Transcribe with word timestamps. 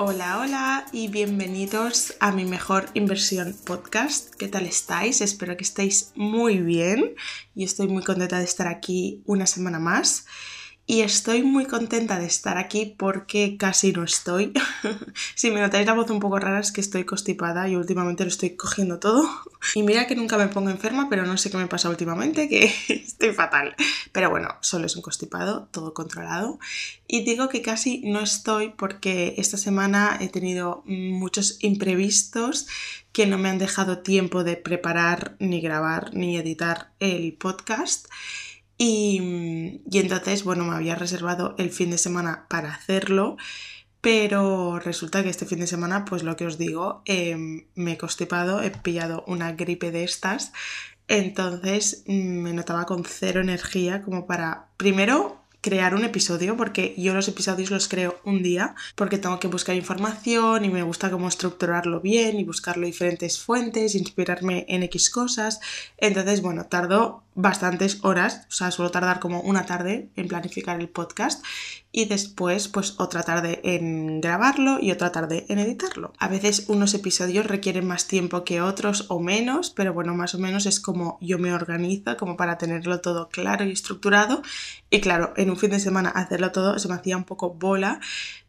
Hola, 0.00 0.38
hola 0.38 0.86
y 0.92 1.08
bienvenidos 1.08 2.14
a 2.20 2.30
mi 2.30 2.44
mejor 2.44 2.88
inversión 2.94 3.56
podcast. 3.64 4.32
¿Qué 4.36 4.46
tal 4.46 4.64
estáis? 4.64 5.20
Espero 5.20 5.56
que 5.56 5.64
estéis 5.64 6.12
muy 6.14 6.58
bien 6.58 7.16
y 7.56 7.64
estoy 7.64 7.88
muy 7.88 8.04
contenta 8.04 8.38
de 8.38 8.44
estar 8.44 8.68
aquí 8.68 9.24
una 9.26 9.48
semana 9.48 9.80
más 9.80 10.24
y 10.90 11.02
estoy 11.02 11.42
muy 11.42 11.66
contenta 11.66 12.18
de 12.18 12.24
estar 12.24 12.56
aquí 12.56 12.94
porque 12.96 13.58
casi 13.58 13.92
no 13.92 14.04
estoy. 14.04 14.54
si 15.34 15.50
me 15.50 15.60
notáis 15.60 15.86
la 15.86 15.92
voz 15.92 16.10
un 16.10 16.18
poco 16.18 16.38
rara 16.38 16.60
es 16.60 16.72
que 16.72 16.80
estoy 16.80 17.04
constipada 17.04 17.68
y 17.68 17.76
últimamente 17.76 18.24
lo 18.24 18.28
estoy 18.28 18.56
cogiendo 18.56 18.98
todo. 18.98 19.28
Y 19.74 19.82
mira 19.82 20.06
que 20.06 20.16
nunca 20.16 20.38
me 20.38 20.48
pongo 20.48 20.70
enferma, 20.70 21.10
pero 21.10 21.26
no 21.26 21.36
sé 21.36 21.50
qué 21.50 21.58
me 21.58 21.66
pasa 21.66 21.90
últimamente, 21.90 22.48
que 22.48 22.72
estoy 22.88 23.34
fatal. 23.34 23.76
Pero 24.12 24.30
bueno, 24.30 24.48
solo 24.62 24.86
es 24.86 24.96
un 24.96 25.02
constipado, 25.02 25.68
todo 25.72 25.92
controlado. 25.92 26.58
Y 27.06 27.22
digo 27.22 27.50
que 27.50 27.60
casi 27.60 28.00
no 28.06 28.20
estoy 28.20 28.70
porque 28.70 29.34
esta 29.36 29.58
semana 29.58 30.16
he 30.22 30.30
tenido 30.30 30.84
muchos 30.86 31.62
imprevistos 31.62 32.66
que 33.12 33.26
no 33.26 33.36
me 33.36 33.50
han 33.50 33.58
dejado 33.58 33.98
tiempo 33.98 34.42
de 34.42 34.56
preparar, 34.56 35.36
ni 35.38 35.60
grabar, 35.60 36.14
ni 36.14 36.38
editar 36.38 36.92
el 36.98 37.34
podcast. 37.34 38.06
Y, 38.78 39.82
entonces, 39.92 40.44
bueno, 40.44 40.64
me 40.64 40.76
había 40.76 40.94
reservado 40.94 41.56
el 41.58 41.70
fin 41.70 41.90
de 41.90 41.98
semana 41.98 42.46
para 42.48 42.72
hacerlo, 42.72 43.36
pero 44.00 44.78
resulta 44.78 45.24
que 45.24 45.30
este 45.30 45.46
fin 45.46 45.58
de 45.58 45.66
semana, 45.66 46.04
pues 46.04 46.22
lo 46.22 46.36
que 46.36 46.46
os 46.46 46.58
digo, 46.58 47.02
em, 47.04 47.66
me 47.74 47.92
he 47.94 47.98
constipado, 47.98 48.62
he 48.62 48.70
pillado 48.70 49.24
una 49.26 49.52
gripe 49.52 49.90
de 49.90 50.04
estas, 50.04 50.52
entonces 51.08 52.04
mm, 52.06 52.12
me 52.12 52.52
notaba 52.52 52.86
con 52.86 53.04
cero 53.04 53.40
energía 53.40 54.02
como 54.02 54.26
para, 54.26 54.68
primero, 54.76 55.37
crear 55.60 55.94
un 55.94 56.04
episodio 56.04 56.56
porque 56.56 56.94
yo 56.96 57.14
los 57.14 57.28
episodios 57.28 57.70
los 57.70 57.88
creo 57.88 58.20
un 58.24 58.42
día 58.42 58.74
porque 58.94 59.18
tengo 59.18 59.40
que 59.40 59.48
buscar 59.48 59.74
información 59.74 60.64
y 60.64 60.68
me 60.68 60.82
gusta 60.82 61.10
cómo 61.10 61.28
estructurarlo 61.28 62.00
bien 62.00 62.38
y 62.38 62.44
buscarlo 62.44 62.86
diferentes 62.86 63.38
fuentes, 63.38 63.94
inspirarme 63.94 64.66
en 64.68 64.82
X 64.84 65.10
cosas. 65.10 65.60
Entonces, 65.96 66.42
bueno, 66.42 66.66
tardó 66.66 67.24
bastantes 67.34 68.00
horas, 68.02 68.46
o 68.48 68.52
sea, 68.52 68.72
suelo 68.72 68.90
tardar 68.90 69.20
como 69.20 69.40
una 69.42 69.64
tarde 69.64 70.08
en 70.16 70.26
planificar 70.26 70.80
el 70.80 70.88
podcast 70.88 71.44
y 71.92 72.06
después 72.06 72.66
pues 72.68 72.94
otra 72.98 73.22
tarde 73.22 73.60
en 73.62 74.20
grabarlo 74.20 74.78
y 74.80 74.90
otra 74.90 75.12
tarde 75.12 75.46
en 75.48 75.60
editarlo. 75.60 76.12
A 76.18 76.26
veces 76.26 76.64
unos 76.68 76.94
episodios 76.94 77.46
requieren 77.46 77.86
más 77.86 78.08
tiempo 78.08 78.44
que 78.44 78.60
otros 78.60 79.06
o 79.08 79.20
menos, 79.20 79.70
pero 79.70 79.94
bueno, 79.94 80.14
más 80.14 80.34
o 80.34 80.38
menos 80.38 80.66
es 80.66 80.80
como 80.80 81.18
yo 81.20 81.38
me 81.38 81.52
organizo 81.52 82.16
como 82.16 82.36
para 82.36 82.58
tenerlo 82.58 83.00
todo 83.00 83.28
claro 83.28 83.64
y 83.64 83.70
estructurado 83.70 84.42
y 84.90 85.00
claro, 85.00 85.32
en 85.36 85.47
un 85.50 85.56
fin 85.56 85.70
de 85.70 85.80
semana 85.80 86.10
hacerlo 86.10 86.52
todo 86.52 86.78
se 86.78 86.88
me 86.88 86.94
hacía 86.94 87.16
un 87.16 87.24
poco 87.24 87.54
bola 87.54 88.00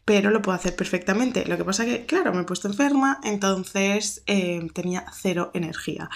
pero 0.05 0.31
lo 0.31 0.41
puedo 0.41 0.55
hacer 0.55 0.75
perfectamente. 0.75 1.45
Lo 1.45 1.55
que 1.55 1.63
pasa 1.63 1.85
que, 1.85 2.07
claro, 2.07 2.33
me 2.33 2.41
he 2.41 2.43
puesto 2.43 2.67
enferma, 2.67 3.19
entonces 3.23 4.23
eh, 4.25 4.67
tenía 4.73 5.05
cero 5.13 5.51
energía 5.53 6.09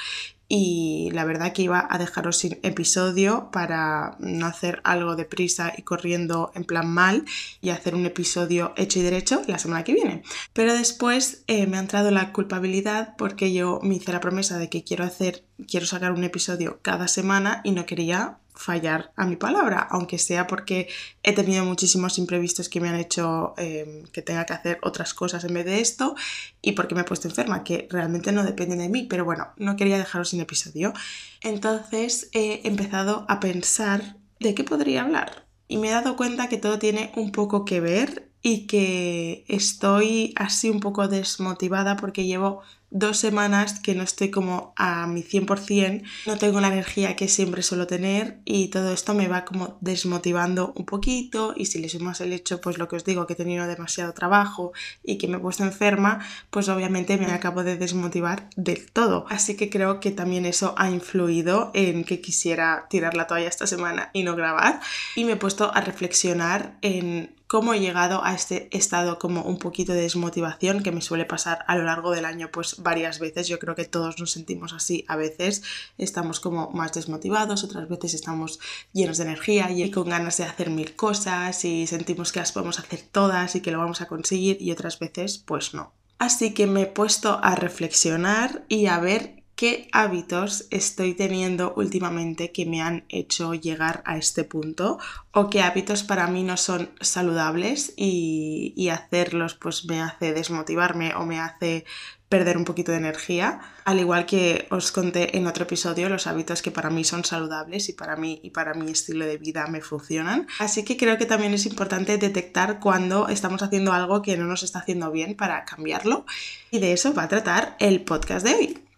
y 0.56 1.10
la 1.14 1.26
verdad 1.26 1.52
que 1.52 1.64
iba 1.64 1.88
a 1.90 1.98
dejaros 1.98 2.38
sin 2.38 2.60
episodio 2.62 3.50
para 3.52 4.16
no 4.20 4.46
hacer 4.46 4.82
algo 4.84 5.16
de 5.16 5.26
prisa 5.26 5.74
y 5.76 5.82
corriendo 5.82 6.52
en 6.54 6.64
plan 6.64 6.88
mal 6.88 7.26
y 7.60 7.70
hacer 7.70 7.96
un 7.96 8.06
episodio 8.06 8.72
hecho 8.76 9.00
y 9.00 9.02
derecho 9.02 9.42
la 9.48 9.58
semana 9.58 9.84
que 9.84 9.94
viene. 9.94 10.22
Pero 10.54 10.74
después 10.74 11.44
eh, 11.48 11.66
me 11.66 11.78
ha 11.78 11.80
entrado 11.80 12.12
la 12.12 12.32
culpabilidad 12.34 13.16
porque 13.18 13.52
yo 13.52 13.80
me 13.82 13.96
hice 13.96 14.12
la 14.12 14.20
promesa 14.20 14.60
de 14.60 14.70
que 14.70 14.84
quiero 14.84 15.06
hacer, 15.06 15.44
quiero 15.68 15.86
sacar 15.86 16.12
un 16.12 16.24
episodio 16.24 16.80
cada 16.82 17.08
semana 17.08 17.62
y 17.64 17.72
no 17.72 17.86
quería 17.86 18.38
fallar 18.56 19.12
a 19.16 19.26
mi 19.26 19.36
palabra, 19.36 19.88
aunque 19.90 20.18
sea 20.18 20.46
porque 20.48 20.88
he 21.24 21.34
tenido 21.34 21.66
muchísimos 21.66 22.18
imprevistos 22.18 22.70
que 22.70 22.80
me 22.80 22.90
han 22.90 22.96
hecho 22.96 23.54
em, 23.58 24.04
que 24.12 24.22
tenga 24.22 24.46
que 24.46 24.54
hacer 24.54 24.80
otras 24.84 25.14
cosas 25.14 25.44
en 25.44 25.54
vez 25.54 25.66
de 25.66 25.80
esto 25.80 26.16
y 26.62 26.74
porque 26.74 26.96
me 26.96 27.02
he 27.02 27.06
puesto 27.06 27.28
enferma, 27.28 27.64
que 27.64 27.88
realmente 27.90 28.32
no 28.32 28.44
depende 28.44 28.76
de 28.76 28.90
mí, 28.90 29.08
pero 29.10 29.26
bueno, 29.26 29.48
no 29.58 29.76
quería 29.76 29.98
dejaros 29.98 30.30
sin 30.30 30.42
episodio. 30.42 30.94
Entonces 31.42 32.30
he 32.34 32.68
empezado 32.68 33.26
a 33.28 33.40
pensar 33.40 34.18
de 34.40 34.54
qué 34.54 34.64
podría 34.64 35.04
hablar 35.04 35.48
y 35.68 35.78
me 35.78 35.88
he 35.88 35.92
dado 35.92 36.16
cuenta 36.16 36.50
que 36.50 36.58
todo 36.58 36.78
tiene 36.78 37.12
un 37.16 37.32
poco 37.32 37.66
que 37.66 37.80
ver 37.80 38.30
y 38.42 38.68
que 38.68 39.46
estoy 39.48 40.34
así 40.36 40.70
un 40.70 40.82
poco 40.82 41.08
desmotivada 41.08 41.96
porque 41.96 42.26
llevo 42.26 42.62
dos 42.94 43.18
semanas 43.18 43.80
que 43.80 43.96
no 43.96 44.04
estoy 44.04 44.30
como 44.30 44.74
a 44.78 45.08
mi 45.08 45.24
100%, 45.24 46.04
no 46.28 46.38
tengo 46.38 46.62
la 46.62 46.68
energía 46.68 47.16
que 47.16 47.28
siempre 47.28 47.64
suelo 47.64 47.88
tener 47.88 48.40
y 48.46 48.68
todo 48.68 48.94
esto 48.94 49.14
me 49.16 49.28
va 49.28 49.44
como 49.46 49.78
desmotivando 49.82 50.74
un 50.76 50.86
poquito 50.86 51.54
y 51.58 51.66
si 51.66 51.80
le 51.80 51.90
sumas 51.90 52.22
el 52.22 52.32
hecho, 52.32 52.62
pues 52.62 52.78
lo 52.78 52.88
que 52.88 52.96
os 52.96 53.04
digo, 53.04 53.26
que 53.26 53.34
he 53.34 53.36
tenido 53.36 53.68
demasiado 53.68 54.14
trabajo 54.14 54.74
y 55.04 55.18
que 55.18 55.28
me 55.28 55.38
he 55.38 55.40
puesto 55.40 55.64
enferma, 55.64 56.26
pues 56.52 56.70
obviamente 56.70 57.18
me 57.18 57.26
acabo 57.26 57.64
de 57.64 57.78
desmotivar 57.78 58.48
del 58.56 58.92
todo. 58.92 59.26
Así 59.30 59.58
que 59.58 59.72
creo 59.72 60.00
que 60.00 60.12
también 60.12 60.46
eso 60.46 60.76
ha 60.78 60.92
influido 60.92 61.72
en 61.74 62.04
que 62.04 62.22
quisiera 62.22 62.86
tirar 62.90 63.16
la 63.16 63.26
toalla 63.26 63.48
esta 63.48 63.66
semana 63.66 64.12
y 64.14 64.24
no 64.24 64.36
grabar 64.36 64.80
y 65.16 65.26
me 65.26 65.34
he 65.34 65.38
puesto 65.38 65.74
a 65.74 65.82
reflexionar 65.82 66.78
en 66.82 67.34
cómo 67.54 67.76
he 67.76 67.80
llegado 67.80 68.24
a 68.24 68.34
este 68.34 68.68
estado 68.76 69.20
como 69.20 69.44
un 69.44 69.60
poquito 69.60 69.94
de 69.94 70.02
desmotivación 70.02 70.82
que 70.82 70.92
me 70.92 71.02
suele 71.02 71.26
pasar 71.26 71.64
a 71.68 71.76
lo 71.76 71.84
largo 71.84 72.10
del 72.10 72.26
año 72.26 72.50
pues 72.52 72.82
varias 72.84 73.20
veces. 73.20 73.48
Yo 73.48 73.60
creo 73.60 73.76
que 73.76 73.86
todos 73.86 74.20
nos 74.20 74.32
sentimos 74.32 74.74
así 74.74 75.06
a 75.08 75.16
veces. 75.16 75.64
Estamos 75.98 76.40
como 76.40 76.70
más 76.72 76.94
desmotivados, 76.94 77.64
otras 77.64 77.88
veces 77.90 78.14
estamos 78.14 78.60
llenos 78.92 79.18
de 79.18 79.24
energía 79.24 79.72
y 79.72 79.90
con 79.92 80.10
ganas 80.10 80.38
de 80.38 80.44
hacer 80.44 80.70
mil 80.70 80.96
cosas 80.96 81.66
y 81.66 81.88
sentimos 81.88 82.32
que 82.32 82.40
las 82.40 82.52
podemos 82.52 82.80
hacer 82.80 83.02
todas 83.12 83.56
y 83.56 83.62
que 83.62 83.72
lo 83.72 83.80
vamos 83.80 84.02
a 84.02 84.08
conseguir 84.08 84.62
y 84.62 84.72
otras 84.72 85.00
veces 85.00 85.38
pues 85.38 85.74
no. 85.74 85.94
Así 86.20 86.54
que 86.54 86.68
me 86.68 86.84
he 86.84 86.86
puesto 86.86 87.40
a 87.44 87.56
reflexionar 87.56 88.64
y 88.70 88.86
a 88.86 89.00
ver 89.00 89.43
qué 89.56 89.88
hábitos 89.92 90.68
estoy 90.72 91.14
teniendo 91.14 91.74
últimamente 91.76 92.52
que 92.52 92.66
me 92.66 92.82
han 92.82 93.06
hecho 93.10 93.54
llegar 93.54 94.02
a 94.06 94.18
este 94.18 94.44
punto 94.44 95.00
o 95.32 95.50
qué 95.50 95.62
hábitos 95.62 96.04
para 96.04 96.28
mí 96.28 96.44
no 96.44 96.58
son 96.58 96.90
saludables 97.02 97.94
y, 97.96 98.74
y, 98.76 98.90
hacerlos 98.90 99.56
pues 99.56 99.86
me 99.86 100.02
hace 100.02 100.34
desmotivarme 100.34 101.14
o 101.16 101.26
me 101.26 101.40
hace 101.40 101.86
perder 102.34 102.58
un 102.58 102.66
poquito 102.66 102.92
de 102.92 102.98
energía, 102.98 103.62
al 103.86 104.00
igual 104.00 104.26
que 104.26 104.66
os 104.72 104.92
conté 104.92 105.38
en 105.38 105.46
otro 105.46 105.66
episodio 105.66 106.10
los 106.10 106.26
hábitos 106.26 106.64
que 106.64 106.72
para 106.72 106.90
mí 106.90 107.04
son 107.04 107.24
saludables 107.24 107.90
y 107.90 107.94
para 107.94 108.16
mí 108.16 108.40
y 108.42 108.50
para 108.50 108.74
mi 108.74 108.90
estilo 108.90 109.24
de 109.24 109.38
vida 109.38 109.68
me 109.68 109.82
funcionan. 109.82 110.48
Así 110.58 110.84
que 110.84 110.98
creo 110.98 111.20
que 111.20 111.28
también 111.28 111.54
es 111.54 111.68
importante 111.68 112.18
detectar 112.18 112.80
cuando 112.80 113.28
estamos 113.28 113.62
haciendo 113.62 113.94
algo 113.94 114.24
que 114.24 114.36
no 114.36 114.46
nos 114.46 114.64
está 114.64 114.80
haciendo 114.80 115.12
bien 115.12 115.36
para 115.36 115.64
cambiarlo 115.64 116.26
y 116.72 116.80
de 116.80 116.94
eso 116.94 117.14
va 117.14 117.24
a 117.24 117.28
tratar 117.28 117.76
el 117.80 118.04
podcast 118.04 118.44
de 118.44 118.56
hoy. 118.56 118.93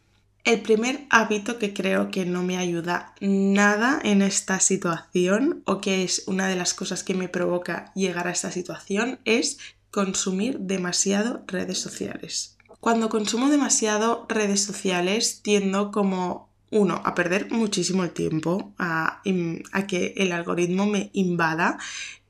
El 0.46 0.62
primer 0.62 1.08
hábito 1.10 1.58
que 1.58 1.74
creo 1.74 2.12
que 2.12 2.24
no 2.24 2.44
me 2.44 2.58
ayuda 2.58 3.16
nada 3.20 4.00
en 4.04 4.22
esta 4.22 4.60
situación 4.60 5.64
o 5.66 5.82
que 5.82 6.04
es 6.04 6.24
una 6.28 6.48
de 6.48 6.56
las 6.56 6.76
cosas 6.76 7.04
que 7.04 7.16
me 7.16 7.28
provoca 7.28 7.92
llegar 7.96 8.28
a 8.28 8.32
esta 8.32 8.52
situación 8.52 9.20
es 9.26 9.58
consumir 9.90 10.60
demasiado 10.60 11.44
redes 11.48 11.80
sociales. 11.80 12.58
Cuando 12.80 13.10
consumo 13.10 13.50
demasiado 13.50 14.28
redes 14.30 14.62
sociales 14.62 15.42
tiendo 15.42 15.90
como 15.90 16.52
uno, 16.70 17.02
a 17.04 17.16
perder 17.16 17.52
muchísimo 17.52 18.04
el 18.04 18.12
tiempo, 18.12 18.72
a, 18.78 19.24
a, 19.72 19.88
que 19.88 20.14
el 20.18 20.32
algoritmo 20.32 20.86
me 20.86 21.10
invada 21.14 21.80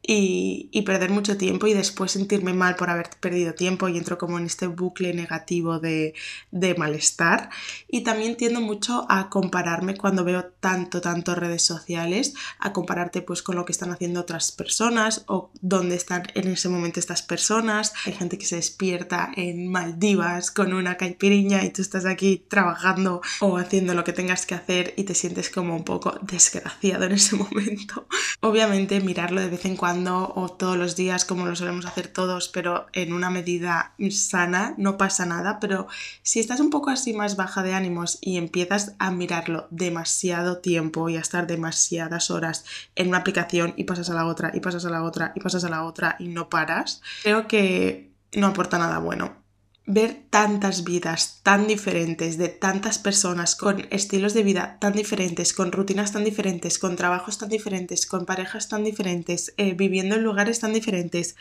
y, 0.07 0.81
perder 0.85 1.09
mucho 1.09 1.35
tiempo 1.35 1.66
y 1.66 1.73
después 1.73 2.11
sentirme 2.11 2.53
mal 2.53 2.75
por 2.75 2.91
haber 2.91 3.09
perdido 3.19 3.53
tiempo 3.53 3.88
y 3.88 3.97
entro 3.97 4.19
como 4.19 4.38
en 4.38 4.45
este 4.45 4.67
bucle 4.67 5.13
negativo 5.13 5.79
de, 5.79 6.13
de, 6.51 6.75
malestar. 6.75 7.49
Y 7.88 8.01
también 8.01 8.38
tiendo 8.38 8.61
mucho 8.61 9.07
a 9.09 9.29
compararme 9.29 9.97
cuando 9.97 10.23
veo 10.23 10.45
tanto, 10.59 11.01
tanto 11.01 11.33
redes 11.33 11.63
sociales, 11.63 12.35
a 12.59 12.71
compararte 12.71 13.23
pues 13.23 13.41
con 13.41 13.55
lo 13.55 13.66
que 13.66 13.71
están 13.71 13.91
haciendo 13.91 14.21
otras 14.21 14.51
personas 14.51 15.23
o 15.27 15.49
dónde 15.61 15.95
están 15.95 16.23
en 16.35 16.49
ese 16.49 16.69
momento 16.69 16.99
estas 16.99 17.23
personas. 17.23 17.93
Hay 18.05 18.13
gente 18.13 18.37
que 18.37 18.46
se 18.46 18.58
despierta 18.58 19.31
en 19.35 19.72
Maldivas 19.72 20.51
con 20.51 20.73
una 20.73 20.97
caipiriña 20.97 21.63
y 21.66 21.72
tú 21.72 21.81
estás 21.81 22.05
aquí 22.05 22.46
trabajando 22.47 23.22
o 23.40 23.58
haciendo 23.58 23.96
lo 23.96 24.03
que 24.03 24.13
tengas 24.13 24.46
que 24.46 24.53
hacer 24.53 24.93
y 24.97 25.03
te 25.05 25.16
sientes 25.16 25.49
como 25.49 25.75
un 25.75 25.84
poco 25.84 26.19
desgraciado 26.22 27.05
en 27.05 27.13
ese 27.13 27.35
momento. 27.35 28.08
Obviamente 28.41 28.99
mirarlo 28.99 29.41
de 29.41 29.49
vez 29.49 29.66
en 29.66 29.75
cuando 29.75 29.95
o 30.03 30.50
todos 30.50 30.78
los 30.78 30.96
días 30.96 31.26
como 31.26 31.46
lo 31.46 31.56
solemos 31.56 31.86
hacer 31.86 32.08
todos, 32.08 32.50
pero 32.50 32.88
en 32.94 33.14
una 33.14 33.30
medida 33.30 33.94
sana, 34.12 34.74
no 34.78 34.97
pasa 34.97 35.26
nada, 35.26 35.59
pero 35.59 35.88
si 36.22 36.40
estás 36.40 36.59
un 36.59 36.70
poco 36.70 36.90
así 36.90 37.14
más 37.14 37.36
baja 37.36 37.64
de 37.64 37.74
ánimos 37.74 38.18
y 38.22 38.38
empiezas 38.38 38.94
a 39.00 39.12
mirarlo 39.12 39.68
demasiado 39.72 40.58
tiempo 40.58 41.08
y 41.09 41.18
a 41.18 41.22
estar 41.22 41.47
demasiadas 41.47 42.30
horas 42.32 42.66
en 42.96 43.08
una 43.08 43.20
aplicación 43.20 43.74
y 43.78 43.86
pasas 43.86 44.09
a 44.09 44.14
la 44.14 44.26
otra 44.26 44.52
y 44.53 44.59
pasas 44.59 44.86
a 44.86 44.90
la 44.90 45.03
otra 45.03 45.32
y 45.36 45.40
pasas 45.40 45.64
a 45.64 45.70
la 45.70 45.84
otra 45.84 46.16
y 46.20 46.28
no 46.28 46.50
paras, 46.50 47.02
creo 47.24 47.47
que 47.47 48.12
no 48.34 48.47
aporta 48.47 48.78
nada 48.78 49.00
bueno. 49.00 49.45
Ver 49.87 50.23
tantas 50.32 50.84
vidas 50.84 51.41
tan 51.43 51.67
diferentes 51.67 52.40
de 52.40 52.49
tantas 52.49 52.97
personas 52.97 53.55
con 53.55 53.87
estilos 53.91 54.34
de 54.34 54.41
vida 54.41 54.78
tan 54.79 54.93
diferentes, 54.93 55.53
con 55.53 55.72
rutinas 55.72 56.11
tan 56.11 56.23
diferentes, 56.23 56.79
con 56.79 56.96
trabajos 56.96 57.37
tan 57.37 57.49
diferentes, 57.49 58.08
con 58.08 58.26
parejas 58.26 58.67
tan 58.67 58.84
diferentes, 58.84 59.53
eh, 59.58 59.76
viviendo 59.76 60.16
en 60.16 60.23
lugares 60.23 60.59
tan 60.59 60.73
diferentes, 60.73 61.35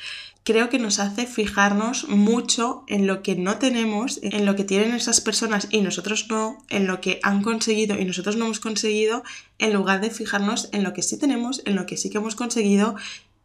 creo 0.44 0.69
que 0.69 0.79
nos 0.79 0.99
hace 0.99 1.26
fijarnos 1.26 2.08
mucho 2.08 2.85
en 2.87 3.06
lo 3.06 3.23
que 3.23 3.35
no 3.35 3.56
tenemos, 3.56 4.20
en 4.23 4.44
lo 4.44 4.56
que 4.56 4.64
tienen 4.64 4.93
esas 4.93 5.23
personas 5.23 5.69
y 5.70 5.81
nosotros 5.81 6.26
no, 6.29 6.58
en 6.69 6.87
lo 6.87 7.00
que 7.00 7.20
han 7.23 7.43
conseguido 7.43 7.99
y 7.99 8.05
nosotros 8.05 8.37
no 8.37 8.44
hemos 8.44 8.61
conseguido, 8.61 9.23
en 9.58 9.73
lugar 9.73 10.02
de 10.02 10.11
fijarnos 10.11 10.69
en 10.73 10.85
lo 10.85 10.93
que 10.93 11.02
sí 11.02 11.19
tenemos, 11.19 11.62
en 11.64 11.76
lo 11.76 11.87
que 11.87 11.96
sí 11.96 12.11
que 12.11 12.19
hemos 12.19 12.35
conseguido 12.35 12.96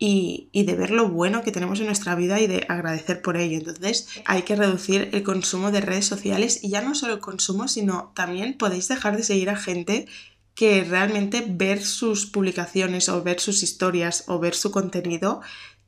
y, 0.01 0.50
de 0.54 0.75
ver 0.75 0.92
lo 0.92 1.10
bueno 1.10 1.44
que 1.44 1.51
tenemos 1.51 1.80
en 1.81 1.88
nuestra 1.88 2.16
vida 2.16 2.40
y 2.40 2.48
de 2.48 2.66
agradecer 2.69 3.22
por 3.22 3.36
ello. 3.36 3.57
Entonces 3.57 4.07
hay 4.25 4.44
que 4.44 4.56
reducir 4.56 5.10
el 5.12 5.24
consumo 5.24 5.72
de 5.72 5.81
redes 5.81 6.06
sociales 6.06 6.63
y 6.63 6.69
ya 6.69 6.81
no 6.81 6.96
solo 6.96 7.13
el 7.13 7.19
consumo, 7.19 7.68
sino 7.68 8.13
también 8.16 8.57
podéis 8.57 8.88
dejar 8.88 9.18
de 9.18 9.24
seguir 9.24 9.50
a 9.50 9.57
gente 9.57 10.07
que 10.56 10.84
realmente 10.86 11.44
ver 11.48 11.84
sus 11.84 12.25
publicaciones 12.25 13.10
o 13.10 13.22
ver 13.22 13.40
sus 13.42 13.62
historias 13.62 14.24
o 14.28 14.40
ver 14.40 14.56
su 14.56 14.72
contenido 14.72 15.42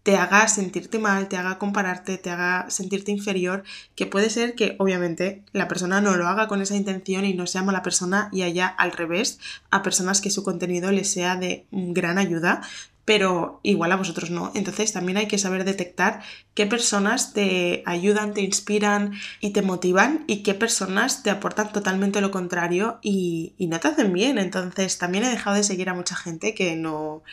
te 0.04 0.18
haga 0.18 0.48
sentirte 0.48 0.98
mal, 0.98 1.28
te 1.28 1.38
haga 1.38 1.60
compararte, 1.60 2.18
te 2.18 2.32
haga 2.32 2.70
sentirte 2.70 3.12
inferior, 3.12 3.64
que 3.96 4.08
puede 4.08 4.30
ser 4.30 4.56
que 4.56 4.76
obviamente 4.80 5.44
la 5.52 5.68
persona 5.68 6.02
no 6.02 6.16
lo 6.16 6.28
haga 6.28 6.48
con 6.48 6.62
esa 6.62 6.76
intención 6.76 7.24
y 7.24 7.36
no 7.36 7.46
sea 7.46 7.62
mala 7.62 7.84
persona 7.84 8.30
y 8.32 8.42
haya 8.42 8.68
al 8.68 8.94
revés 8.94 9.40
a 9.70 9.84
personas 9.84 10.20
que 10.20 10.32
su 10.32 10.44
contenido 10.44 10.92
les 10.92 11.12
sea 11.12 11.36
de 11.36 11.68
gran 11.72 12.18
ayuda, 12.18 12.62
pero 13.06 13.60
igual 13.64 13.92
a 13.92 13.96
vosotros 13.96 14.30
no. 14.30 14.52
Entonces 14.54 14.94
también 14.94 15.18
hay 15.18 15.28
que 15.28 15.38
saber 15.38 15.66
detectar 15.66 16.22
qué 16.54 16.66
personas 16.66 17.34
te 17.34 17.84
ayudan, 17.86 18.34
te 18.34 18.42
inspiran 18.42 19.14
y 19.40 19.52
te 19.52 19.62
motivan 19.62 20.24
y 20.28 20.44
qué 20.44 20.54
personas 20.54 21.24
te 21.24 21.30
aportan 21.30 21.72
totalmente 21.72 22.22
lo 22.22 22.32
contrario 22.32 23.00
y, 23.02 23.56
no 23.60 23.80
te 23.80 23.88
hacen 23.88 24.14
bien. 24.14 24.38
Entonces 24.38 24.98
también 24.98 25.24
he 25.24 25.30
dejado 25.30 25.56
de 25.56 25.64
seguir 25.64 25.90
a 25.90 25.94
mucha 25.94 26.16
gente 26.16 26.54
que 26.54 26.76
no, 26.76 27.24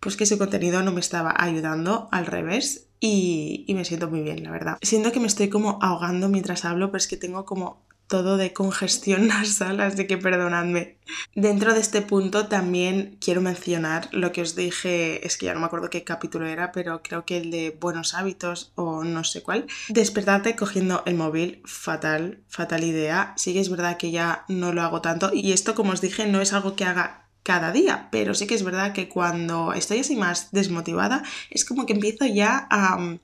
pues 0.00 0.16
que 0.16 0.24
ese 0.24 0.38
contenido 0.38 0.82
no 0.82 0.92
me 0.92 1.00
estaba 1.00 1.34
ayudando, 1.36 2.08
al 2.10 2.26
revés. 2.26 2.88
Y, 2.98 3.64
y 3.66 3.74
me 3.74 3.84
siento 3.84 4.08
muy 4.08 4.22
bien, 4.22 4.44
la 4.44 4.52
verdad. 4.52 4.78
Siento 4.80 5.10
que 5.10 5.18
me 5.18 5.26
estoy 5.26 5.48
como 5.48 5.78
ahogando 5.82 6.28
mientras 6.28 6.64
hablo, 6.64 6.88
pero 6.88 6.98
es 6.98 7.08
que 7.08 7.16
tengo 7.16 7.44
como 7.44 7.82
todo 8.06 8.36
de 8.36 8.52
congestión 8.52 9.26
nasal, 9.28 9.80
así 9.80 10.06
que 10.06 10.18
perdonadme. 10.18 10.98
Dentro 11.34 11.74
de 11.74 11.80
este 11.80 12.02
punto 12.02 12.46
también 12.46 13.16
quiero 13.20 13.40
mencionar 13.40 14.08
lo 14.12 14.32
que 14.32 14.42
os 14.42 14.54
dije, 14.54 15.26
es 15.26 15.36
que 15.36 15.46
ya 15.46 15.54
no 15.54 15.60
me 15.60 15.66
acuerdo 15.66 15.90
qué 15.90 16.04
capítulo 16.04 16.46
era, 16.46 16.72
pero 16.72 17.02
creo 17.02 17.24
que 17.24 17.38
el 17.38 17.50
de 17.50 17.76
buenos 17.78 18.14
hábitos 18.14 18.72
o 18.74 19.04
no 19.04 19.24
sé 19.24 19.42
cuál. 19.42 19.66
Despertarte 19.88 20.56
cogiendo 20.56 21.02
el 21.06 21.14
móvil, 21.14 21.62
fatal, 21.64 22.40
fatal 22.48 22.84
idea. 22.84 23.34
Sí 23.36 23.52
que 23.52 23.60
es 23.60 23.70
verdad 23.70 23.96
que 23.96 24.10
ya 24.10 24.44
no 24.48 24.72
lo 24.72 24.82
hago 24.82 25.00
tanto 25.00 25.30
y 25.32 25.52
esto 25.52 25.74
como 25.74 25.92
os 25.92 26.00
dije 26.00 26.26
no 26.26 26.40
es 26.40 26.52
algo 26.52 26.76
que 26.76 26.84
haga 26.84 27.22
cada 27.42 27.72
día, 27.72 28.08
pero 28.12 28.34
sí 28.34 28.46
que 28.46 28.54
es 28.54 28.62
verdad 28.62 28.92
que 28.92 29.08
cuando 29.08 29.72
estoy 29.72 29.98
así 29.98 30.16
más 30.16 30.52
desmotivada 30.52 31.24
es 31.50 31.64
como 31.64 31.86
que 31.86 31.94
empiezo 31.94 32.24
ya 32.26 32.66
a 32.70 33.18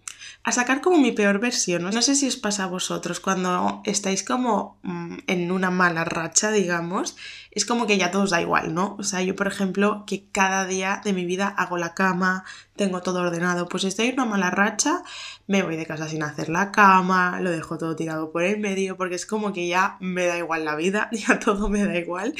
a 0.44 0.53
sacar 0.53 0.81
como 0.81 0.99
mi 0.99 1.12
peor 1.12 1.38
versión. 1.38 1.82
No 1.82 2.03
sé 2.03 2.15
si 2.15 2.26
os 2.26 2.37
pasa 2.37 2.65
a 2.65 2.69
vosotros 2.69 3.20
cuando 3.20 3.82
estáis 3.85 4.23
como 4.23 4.79
mm, 4.82 5.19
en 5.26 5.50
una 5.50 5.70
mala 5.70 6.05
racha, 6.05 6.50
digamos, 6.50 7.17
es 7.58 7.66
como 7.66 7.87
que 7.87 7.99
ya 7.99 8.10
todo 8.10 8.22
os 8.22 8.31
da 8.31 8.40
igual, 8.40 8.72
¿no? 8.72 8.96
O 8.99 9.02
sea, 9.02 9.20
yo 9.22 9.37
por 9.37 9.46
ejemplo, 9.46 10.05
que 10.06 10.31
cada 10.31 10.64
día 10.64 11.02
de 11.05 11.12
mi 11.12 11.26
vida 11.26 11.49
hago 11.49 11.76
la 11.76 11.93
cama, 11.93 12.44
tengo 12.76 13.02
todo 13.02 13.20
ordenado, 13.20 13.69
pues 13.69 13.84
estoy 13.84 14.06
en 14.06 14.14
una 14.14 14.25
mala 14.25 14.50
racha, 14.50 15.02
me 15.46 15.62
voy 15.62 15.76
de 15.76 15.84
casa 15.84 16.08
sin 16.08 16.22
hacer 16.22 16.49
la 16.49 16.70
cama, 16.72 17.40
lo 17.40 17.50
dejo 17.50 17.76
todo 17.76 17.96
tirado 17.96 18.31
por 18.31 18.44
el 18.44 18.60
medio, 18.60 18.96
porque 18.96 19.16
es 19.16 19.26
como 19.26 19.52
que 19.52 19.66
ya 19.69 19.96
me 20.00 20.26
da 20.26 20.38
igual 20.38 20.64
la 20.64 20.76
vida, 20.76 21.08
ya 21.12 21.38
todo 21.40 21.69
me 21.69 21.84
da 21.84 21.99
igual. 21.99 22.34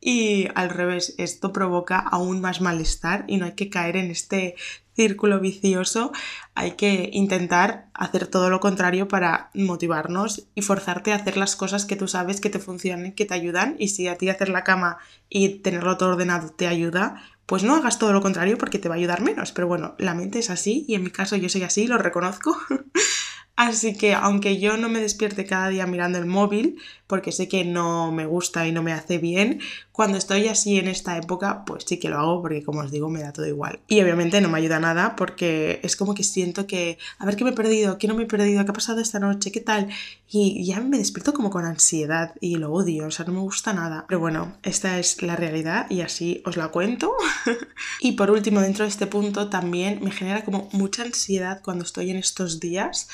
Y 0.00 0.48
al 0.54 0.70
revés, 0.70 1.14
esto 1.18 1.52
provoca 1.52 1.98
aún 1.98 2.40
más 2.40 2.60
malestar 2.60 3.24
y 3.26 3.36
no 3.36 3.44
hay 3.44 3.52
que 3.52 3.68
caer 3.68 3.96
en 3.96 4.10
este 4.10 4.54
círculo 5.00 5.40
vicioso, 5.40 6.12
hay 6.54 6.72
que 6.72 7.08
intentar 7.12 7.88
hacer 7.94 8.26
todo 8.26 8.50
lo 8.50 8.60
contrario 8.60 9.08
para 9.08 9.50
motivarnos 9.54 10.48
y 10.54 10.60
forzarte 10.60 11.12
a 11.12 11.16
hacer 11.16 11.38
las 11.38 11.56
cosas 11.56 11.86
que 11.86 11.96
tú 11.96 12.06
sabes 12.06 12.40
que 12.40 12.50
te 12.50 12.58
funcionan, 12.58 13.12
que 13.12 13.24
te 13.24 13.32
ayudan 13.32 13.76
y 13.78 13.88
si 13.88 14.08
a 14.08 14.16
ti 14.16 14.28
hacer 14.28 14.50
la 14.50 14.59
cama 14.64 14.98
y 15.28 15.60
tenerlo 15.60 15.96
todo 15.96 16.10
ordenado 16.10 16.50
te 16.50 16.66
ayuda, 16.66 17.22
pues 17.46 17.62
no 17.64 17.74
hagas 17.74 17.98
todo 17.98 18.12
lo 18.12 18.20
contrario 18.20 18.58
porque 18.58 18.78
te 18.78 18.88
va 18.88 18.94
a 18.94 18.98
ayudar 18.98 19.22
menos. 19.22 19.52
Pero 19.52 19.66
bueno, 19.66 19.94
la 19.98 20.14
mente 20.14 20.38
es 20.38 20.50
así 20.50 20.84
y 20.88 20.94
en 20.94 21.02
mi 21.02 21.10
caso 21.10 21.36
yo 21.36 21.48
soy 21.48 21.62
así, 21.62 21.86
lo 21.86 21.98
reconozco. 21.98 22.56
Así 23.56 23.94
que 23.94 24.14
aunque 24.14 24.58
yo 24.58 24.78
no 24.78 24.88
me 24.88 25.00
despierte 25.00 25.44
cada 25.44 25.68
día 25.68 25.86
mirando 25.86 26.16
el 26.16 26.24
móvil, 26.24 26.80
porque 27.10 27.32
sé 27.32 27.48
que 27.48 27.64
no 27.64 28.12
me 28.12 28.24
gusta 28.24 28.68
y 28.68 28.72
no 28.72 28.84
me 28.84 28.92
hace 28.92 29.18
bien, 29.18 29.60
cuando 29.90 30.16
estoy 30.16 30.46
así 30.46 30.78
en 30.78 30.86
esta 30.86 31.16
época, 31.16 31.64
pues 31.64 31.82
sí 31.84 31.98
que 31.98 32.08
lo 32.08 32.18
hago 32.18 32.40
porque 32.40 32.62
como 32.62 32.82
os 32.82 32.92
digo 32.92 33.10
me 33.10 33.20
da 33.20 33.32
todo 33.32 33.48
igual. 33.48 33.80
Y 33.88 34.00
obviamente 34.00 34.40
no 34.40 34.48
me 34.48 34.58
ayuda 34.58 34.78
nada 34.78 35.16
porque 35.16 35.80
es 35.82 35.96
como 35.96 36.14
que 36.14 36.22
siento 36.22 36.68
que, 36.68 36.98
a 37.18 37.26
ver 37.26 37.34
qué 37.34 37.42
me 37.42 37.50
he 37.50 37.52
perdido, 37.52 37.98
qué 37.98 38.06
no 38.06 38.14
me 38.14 38.22
he 38.22 38.26
perdido, 38.26 38.64
qué 38.64 38.70
ha 38.70 38.74
pasado 38.74 39.00
esta 39.00 39.18
noche, 39.18 39.50
qué 39.50 39.60
tal. 39.60 39.88
Y 40.30 40.64
ya 40.64 40.80
me 40.80 40.98
despierto 40.98 41.32
como 41.32 41.50
con 41.50 41.64
ansiedad 41.64 42.32
y 42.40 42.54
lo 42.54 42.72
odio, 42.72 43.08
o 43.08 43.10
sea, 43.10 43.26
no 43.26 43.32
me 43.32 43.40
gusta 43.40 43.72
nada. 43.72 44.04
Pero 44.06 44.20
bueno, 44.20 44.56
esta 44.62 45.00
es 45.00 45.20
la 45.20 45.34
realidad 45.34 45.90
y 45.90 46.02
así 46.02 46.42
os 46.46 46.56
la 46.56 46.68
cuento. 46.68 47.12
y 48.00 48.12
por 48.12 48.30
último, 48.30 48.60
dentro 48.60 48.84
de 48.84 48.90
este 48.90 49.08
punto 49.08 49.48
también 49.48 49.98
me 50.00 50.12
genera 50.12 50.44
como 50.44 50.68
mucha 50.70 51.02
ansiedad 51.02 51.60
cuando 51.64 51.82
estoy 51.84 52.10
en 52.10 52.18
estos 52.18 52.60
días 52.60 53.08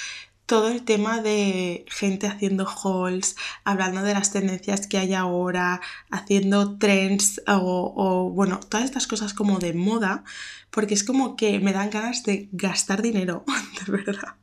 todo 0.47 0.69
el 0.69 0.85
tema 0.85 1.21
de 1.21 1.85
gente 1.89 2.29
haciendo 2.29 2.69
hauls, 2.69 3.37
hablando 3.65 4.03
de 4.03 4.15
las 4.15 4.33
tendencias 4.33 4.87
que 4.87 4.99
hay 4.99 5.13
ahora, 5.13 5.81
haciendo 6.11 6.79
trends 6.79 7.43
o, 7.49 8.31
bueno, 8.33 8.61
todas 8.61 8.85
estas 8.85 9.07
cosas 9.07 9.35
como 9.35 9.59
de 9.59 9.75
moda, 9.75 10.25
porque 10.71 10.95
es 10.95 11.05
como 11.05 11.37
que 11.37 11.59
me 11.59 11.73
dan 11.73 11.91
ganas 11.91 12.23
de 12.23 12.49
gastar 12.53 13.03
dinero, 13.03 13.45
de 13.87 13.93
verdad 13.93 14.37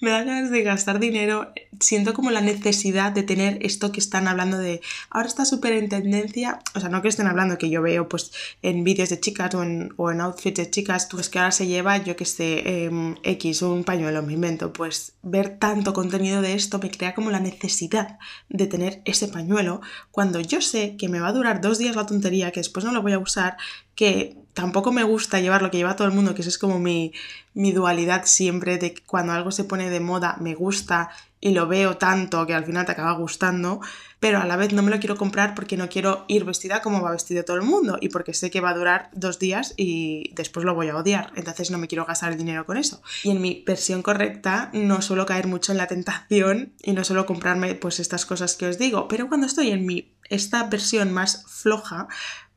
me 0.00 0.10
da 0.10 0.24
ganas 0.24 0.50
de 0.50 0.62
gastar 0.62 0.98
dinero, 0.98 1.52
siento 1.80 2.14
como 2.14 2.30
la 2.30 2.40
necesidad 2.40 3.12
de 3.12 3.22
tener 3.22 3.58
esto 3.62 3.92
que 3.92 4.00
están 4.00 4.28
hablando 4.28 4.58
de, 4.58 4.80
ahora 5.10 5.28
está 5.28 5.44
súper 5.44 5.72
en 5.72 5.88
tendencia, 5.88 6.60
o 6.74 6.80
sea, 6.80 6.88
no 6.88 7.02
que 7.02 7.08
estén 7.08 7.26
hablando, 7.26 7.58
que 7.58 7.70
yo 7.70 7.82
veo 7.82 8.08
pues 8.08 8.32
en 8.62 8.84
vídeos 8.84 9.08
de 9.10 9.20
chicas 9.20 9.54
o 9.54 9.62
en, 9.62 9.92
o 9.96 10.10
en 10.10 10.20
outfits 10.20 10.56
de 10.56 10.70
chicas, 10.70 11.08
pues 11.10 11.28
que 11.28 11.38
ahora 11.38 11.52
se 11.52 11.66
lleva, 11.66 11.98
yo 11.98 12.16
que 12.16 12.24
sé, 12.24 12.84
em, 12.84 13.16
X, 13.22 13.62
un 13.62 13.84
pañuelo, 13.84 14.22
me 14.22 14.34
invento, 14.34 14.72
pues 14.72 15.12
ver 15.22 15.58
tanto 15.58 15.92
contenido 15.92 16.42
de 16.42 16.54
esto 16.54 16.78
me 16.78 16.90
crea 16.90 17.14
como 17.14 17.30
la 17.30 17.40
necesidad 17.40 18.18
de 18.48 18.66
tener 18.66 19.02
ese 19.04 19.28
pañuelo 19.28 19.80
cuando 20.10 20.40
yo 20.40 20.60
sé 20.60 20.96
que 20.96 21.08
me 21.08 21.20
va 21.20 21.28
a 21.28 21.32
durar 21.32 21.60
dos 21.60 21.78
días 21.78 21.96
la 21.96 22.06
tontería, 22.06 22.50
que 22.50 22.60
después 22.60 22.84
no 22.84 22.92
lo 22.92 23.02
voy 23.02 23.12
a 23.12 23.18
usar, 23.18 23.56
que 23.94 24.36
tampoco 24.54 24.92
me 24.92 25.02
gusta 25.02 25.40
llevar 25.40 25.62
lo 25.62 25.70
que 25.70 25.78
lleva 25.78 25.96
todo 25.96 26.08
el 26.08 26.14
mundo, 26.14 26.34
que 26.34 26.42
eso 26.42 26.48
es 26.48 26.58
como 26.58 26.78
mi, 26.78 27.12
mi 27.54 27.72
dualidad 27.72 28.22
siempre 28.24 28.78
de 28.78 28.94
que 28.94 29.02
cuando 29.02 29.32
algo 29.32 29.50
se 29.50 29.64
pone 29.64 29.90
de 29.90 30.00
moda 30.00 30.36
me 30.40 30.54
gusta 30.54 31.10
y 31.40 31.50
lo 31.50 31.68
veo 31.68 31.98
tanto 31.98 32.46
que 32.46 32.54
al 32.54 32.64
final 32.64 32.86
te 32.86 32.92
acaba 32.92 33.12
gustando, 33.12 33.80
pero 34.18 34.40
a 34.40 34.46
la 34.46 34.56
vez 34.56 34.72
no 34.72 34.82
me 34.82 34.90
lo 34.90 34.98
quiero 34.98 35.16
comprar 35.16 35.54
porque 35.54 35.76
no 35.76 35.90
quiero 35.90 36.24
ir 36.26 36.44
vestida 36.44 36.80
como 36.80 37.02
va 37.02 37.10
vestido 37.10 37.44
todo 37.44 37.58
el 37.58 37.64
mundo 37.64 37.98
y 38.00 38.08
porque 38.08 38.32
sé 38.32 38.50
que 38.50 38.62
va 38.62 38.70
a 38.70 38.74
durar 38.74 39.10
dos 39.12 39.38
días 39.38 39.74
y 39.76 40.32
después 40.34 40.64
lo 40.64 40.74
voy 40.74 40.88
a 40.88 40.96
odiar, 40.96 41.32
entonces 41.36 41.70
no 41.70 41.76
me 41.76 41.86
quiero 41.86 42.06
gastar 42.06 42.32
el 42.32 42.38
dinero 42.38 42.64
con 42.64 42.78
eso. 42.78 43.02
Y 43.24 43.30
en 43.30 43.42
mi 43.42 43.62
versión 43.66 44.00
correcta 44.00 44.70
no 44.72 45.02
suelo 45.02 45.26
caer 45.26 45.46
mucho 45.46 45.72
en 45.72 45.78
la 45.78 45.86
tentación 45.86 46.72
y 46.82 46.92
no 46.92 47.04
suelo 47.04 47.26
comprarme 47.26 47.74
pues 47.74 48.00
estas 48.00 48.24
cosas 48.24 48.56
que 48.56 48.66
os 48.66 48.78
digo, 48.78 49.06
pero 49.06 49.28
cuando 49.28 49.46
estoy 49.46 49.70
en 49.70 49.84
mi 49.84 50.14
esta 50.30 50.62
versión 50.64 51.12
más 51.12 51.44
floja, 51.46 52.08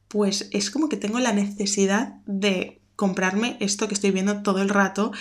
pues 0.08 0.50
es 0.52 0.72
como 0.72 0.90
que 0.90 0.98
tengo 0.98 1.20
la 1.20 1.34
necesidad 1.34 2.16
de 2.26 2.82
comprarme 2.98 3.58
esto 3.60 3.88
que 3.88 3.94
estoy 3.94 4.12
viendo 4.12 4.42
todo 4.42 4.62
el 4.62 4.70
rato 4.70 5.12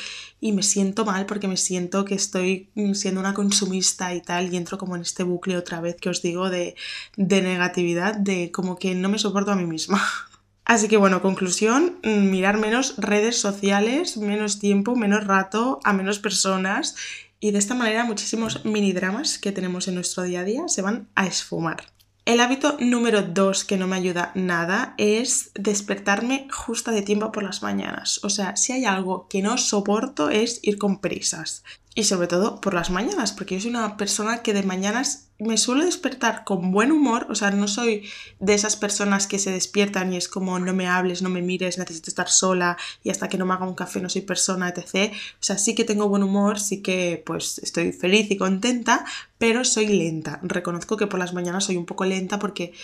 y 0.40 0.52
me 0.52 0.62
siento 0.62 1.04
mal 1.04 1.26
porque 1.26 1.46
me 1.46 1.58
siento 1.58 2.04
que 2.04 2.14
estoy 2.14 2.70
siendo 2.94 3.20
una 3.20 3.34
consumista 3.34 4.14
y 4.14 4.22
tal 4.22 4.52
y 4.52 4.56
entro 4.56 4.78
como 4.78 4.96
en 4.96 5.02
este 5.02 5.22
bucle 5.22 5.56
otra 5.56 5.80
vez 5.80 5.96
que 5.96 6.08
os 6.08 6.22
digo 6.22 6.48
de, 6.50 6.74
de 7.16 7.42
negatividad, 7.42 8.16
de 8.16 8.50
como 8.50 8.76
que 8.76 8.94
no 8.94 9.08
me 9.08 9.18
soporto 9.18 9.52
a 9.52 9.56
mí 9.56 9.66
misma. 9.66 10.02
Así 10.64 10.88
que 10.88 10.96
bueno, 10.96 11.22
conclusión, 11.22 12.00
mirar 12.02 12.58
menos 12.58 12.94
redes 12.96 13.38
sociales, 13.38 14.16
menos 14.16 14.58
tiempo, 14.58 14.96
menos 14.96 15.24
rato, 15.24 15.78
a 15.84 15.92
menos 15.92 16.18
personas 16.18 16.96
y 17.38 17.50
de 17.50 17.58
esta 17.58 17.74
manera 17.74 18.04
muchísimos 18.04 18.64
mini 18.64 18.92
dramas 18.92 19.38
que 19.38 19.52
tenemos 19.52 19.86
en 19.86 19.94
nuestro 19.94 20.22
día 20.22 20.40
a 20.40 20.44
día 20.44 20.68
se 20.68 20.82
van 20.82 21.08
a 21.14 21.26
esfumar. 21.26 21.95
El 22.26 22.40
hábito 22.40 22.76
número 22.80 23.22
dos 23.22 23.64
que 23.64 23.76
no 23.76 23.86
me 23.86 23.94
ayuda 23.94 24.32
nada 24.34 24.94
es 24.98 25.52
despertarme 25.54 26.48
justa 26.50 26.90
de 26.90 27.02
tiempo 27.02 27.30
por 27.30 27.44
las 27.44 27.62
mañanas. 27.62 28.18
O 28.24 28.30
sea, 28.30 28.56
si 28.56 28.72
hay 28.72 28.84
algo 28.84 29.28
que 29.28 29.42
no 29.42 29.56
soporto 29.58 30.28
es 30.28 30.58
ir 30.62 30.76
con 30.76 31.00
prisas. 31.00 31.62
Y 31.96 32.04
sobre 32.04 32.26
todo 32.26 32.60
por 32.60 32.74
las 32.74 32.90
mañanas, 32.90 33.32
porque 33.32 33.54
yo 33.54 33.62
soy 33.62 33.70
una 33.70 33.96
persona 33.96 34.42
que 34.42 34.52
de 34.52 34.62
mañanas 34.62 35.30
me 35.38 35.56
suelo 35.56 35.82
despertar 35.82 36.44
con 36.44 36.70
buen 36.70 36.92
humor, 36.92 37.26
o 37.30 37.34
sea, 37.34 37.50
no 37.50 37.68
soy 37.68 38.04
de 38.38 38.52
esas 38.52 38.76
personas 38.76 39.26
que 39.26 39.38
se 39.38 39.50
despiertan 39.50 40.12
y 40.12 40.18
es 40.18 40.28
como 40.28 40.58
no 40.58 40.74
me 40.74 40.88
hables, 40.88 41.22
no 41.22 41.30
me 41.30 41.40
mires, 41.40 41.78
necesito 41.78 42.10
estar 42.10 42.28
sola 42.28 42.76
y 43.02 43.08
hasta 43.08 43.30
que 43.30 43.38
no 43.38 43.46
me 43.46 43.54
haga 43.54 43.66
un 43.66 43.74
café 43.74 44.02
no 44.02 44.10
soy 44.10 44.20
persona, 44.20 44.68
etc. 44.68 45.10
O 45.14 45.42
sea, 45.42 45.56
sí 45.56 45.74
que 45.74 45.84
tengo 45.84 46.06
buen 46.10 46.22
humor, 46.22 46.60
sí 46.60 46.82
que 46.82 47.22
pues 47.24 47.58
estoy 47.60 47.92
feliz 47.92 48.30
y 48.30 48.36
contenta, 48.36 49.06
pero 49.38 49.64
soy 49.64 49.86
lenta. 49.86 50.38
Reconozco 50.42 50.98
que 50.98 51.06
por 51.06 51.18
las 51.18 51.32
mañanas 51.32 51.64
soy 51.64 51.78
un 51.78 51.86
poco 51.86 52.04
lenta 52.04 52.38
porque 52.38 52.74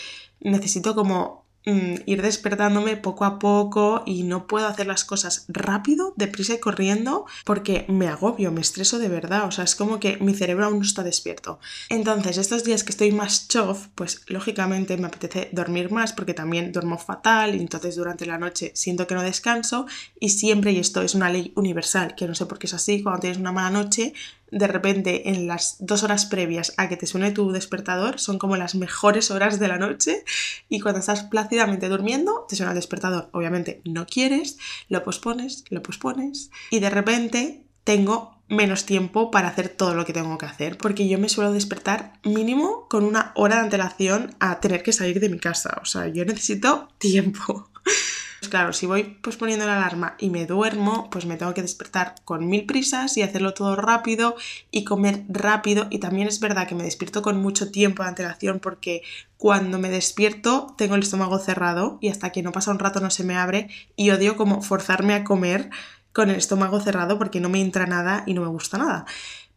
necesito 0.41 0.95
como 0.95 1.42
Mm, 1.65 1.95
ir 2.07 2.23
despertándome 2.23 2.97
poco 2.97 3.25
a 3.25 3.39
poco 3.39 4.03
y 4.05 4.25
no 4.25 4.49
puedo 4.49 4.67
hacer 4.67 4.89
las 4.89 5.05
cosas 5.05 5.45
rápido, 5.47 6.13
deprisa 6.17 6.55
y 6.55 6.59
corriendo 6.59 7.25
porque 7.45 7.85
me 7.89 8.09
agobio, 8.09 8.51
me 8.51 8.61
estreso 8.61 8.99
de 8.99 9.09
verdad, 9.09 9.47
o 9.47 9.53
sea, 9.53 9.63
es 9.63 9.77
como 9.77 10.01
que 10.01 10.17
mi 10.17 10.35
cerebro 10.35 10.67
aún 10.67 10.79
no 10.79 10.85
está 10.85 11.05
despierto. 11.05 11.61
Entonces, 11.89 12.37
estos 12.37 12.65
días 12.65 12.83
que 12.83 12.91
estoy 12.91 13.13
más 13.13 13.47
chof, 13.47 13.87
pues 13.95 14.23
lógicamente 14.27 14.97
me 14.97 15.07
apetece 15.07 15.51
dormir 15.53 15.93
más 15.93 16.13
porque 16.13 16.35
también 16.35 16.73
duermo 16.73 16.99
fatal 16.99 17.55
y 17.55 17.61
entonces 17.61 17.95
durante 17.95 18.27
la 18.27 18.39
noche 18.39 18.73
siento 18.75 19.07
que 19.07 19.15
no 19.15 19.23
descanso 19.23 19.87
y 20.19 20.31
siempre, 20.31 20.73
y 20.73 20.79
esto 20.79 21.01
es 21.01 21.15
una 21.15 21.31
ley 21.31 21.53
universal, 21.55 22.17
que 22.17 22.27
no 22.27 22.35
sé 22.35 22.47
por 22.47 22.59
qué 22.59 22.67
es 22.67 22.75
así, 22.75 23.05
cuando 23.05 23.21
tienes 23.21 23.39
una 23.39 23.53
mala 23.53 23.71
noche 23.71 24.15
de 24.53 24.67
repente 24.67 25.31
en 25.31 25.47
las 25.49 25.77
dos 25.81 26.03
horas 26.03 26.27
previas 26.27 26.75
a 26.77 26.89
que 26.89 26.99
te 26.99 27.07
suene 27.07 27.33
tu 27.33 27.51
despertador 27.51 28.21
son 28.21 28.39
como 28.39 28.57
las 28.57 28.75
mejores 28.75 29.31
horas 29.31 29.59
de 29.59 29.67
la 29.67 29.79
noche 29.79 30.25
y 30.69 30.81
cuando 30.81 31.01
estás 31.01 31.25
plácidamente 31.25 31.89
durmiendo 31.89 32.45
te 32.49 32.55
suena 32.55 32.73
el 32.73 32.77
despertador. 32.77 33.31
Obviamente 33.33 33.81
no 33.85 34.07
quieres, 34.07 34.59
lo 34.89 35.03
pospones, 35.03 35.65
lo 35.71 35.83
pospones 35.83 36.51
y 36.71 36.81
de 36.81 36.91
repente 36.91 37.65
tengo 37.83 38.37
menos 38.49 38.85
tiempo 38.85 39.31
para 39.31 39.49
hacer 39.49 39.71
todo 39.71 39.95
lo 39.95 40.05
que 40.05 40.13
tengo 40.13 40.37
que 40.37 40.47
hacer, 40.47 40.77
porque 40.77 41.09
yo 41.09 41.19
me 41.19 41.31
suelo 41.31 41.53
despertar 41.53 42.21
mínimo 42.23 42.87
con 42.91 43.05
una 43.05 43.33
hora 43.35 43.57
de 43.57 43.63
antelación 43.63 44.37
a 44.39 44.61
tener 44.61 44.83
que 44.83 44.93
salir 44.93 45.19
de 45.19 45.31
mi 45.31 45.39
casa, 45.39 45.79
o 45.81 45.87
sea, 45.87 46.09
yo 46.09 46.25
necesito 46.27 46.89
tiempo. 46.99 47.71
Pues 48.43 48.51
claro, 48.51 48.73
si 48.73 48.87
voy 48.87 49.05
pues 49.23 49.37
poniendo 49.37 49.67
la 49.67 49.77
alarma 49.77 50.17
y 50.19 50.29
me 50.29 50.47
duermo, 50.47 51.09
pues 51.11 51.27
me 51.27 51.37
tengo 51.37 51.55
que 51.55 51.63
despertar 51.63 52.17
con 52.25 52.49
mil 52.49 52.67
prisas 52.67 53.17
y 53.17 53.23
hacerlo 53.23 53.55
todo 53.55 53.77
rápido 53.77 54.35
y 54.73 54.83
comer 54.83 55.23
rápido. 55.29 55.87
Y 55.91 56.01
también 56.01 56.27
es 56.27 56.41
verdad 56.41 56.67
que 56.67 56.75
me 56.75 56.83
despierto 56.83 57.23
con 57.23 57.41
mucho 57.41 57.71
tiempo 57.71 58.03
de 58.03 58.09
antelación 58.09 58.59
porque 58.59 59.03
cuando 59.37 59.79
me 59.79 59.91
despierto 59.91 60.75
tengo 60.77 60.97
el 60.97 61.03
estómago 61.03 61.39
cerrado 61.39 61.99
y 62.01 62.09
hasta 62.09 62.31
que 62.31 62.43
no 62.43 62.51
pasa 62.51 62.73
un 62.73 62.81
rato 62.81 62.99
no 62.99 63.11
se 63.11 63.23
me 63.23 63.37
abre 63.37 63.69
y 63.95 64.11
odio 64.11 64.37
como 64.37 64.61
forzarme 64.61 65.15
a 65.15 65.23
comer 65.23 65.71
con 66.13 66.29
el 66.29 66.35
estómago 66.35 66.81
cerrado 66.81 67.19
porque 67.19 67.39
no 67.39 67.49
me 67.49 67.61
entra 67.61 67.87
nada 67.87 68.25
y 68.27 68.35
no 68.35 68.41
me 68.41 68.49
gusta 68.49 68.77
nada 68.77 69.07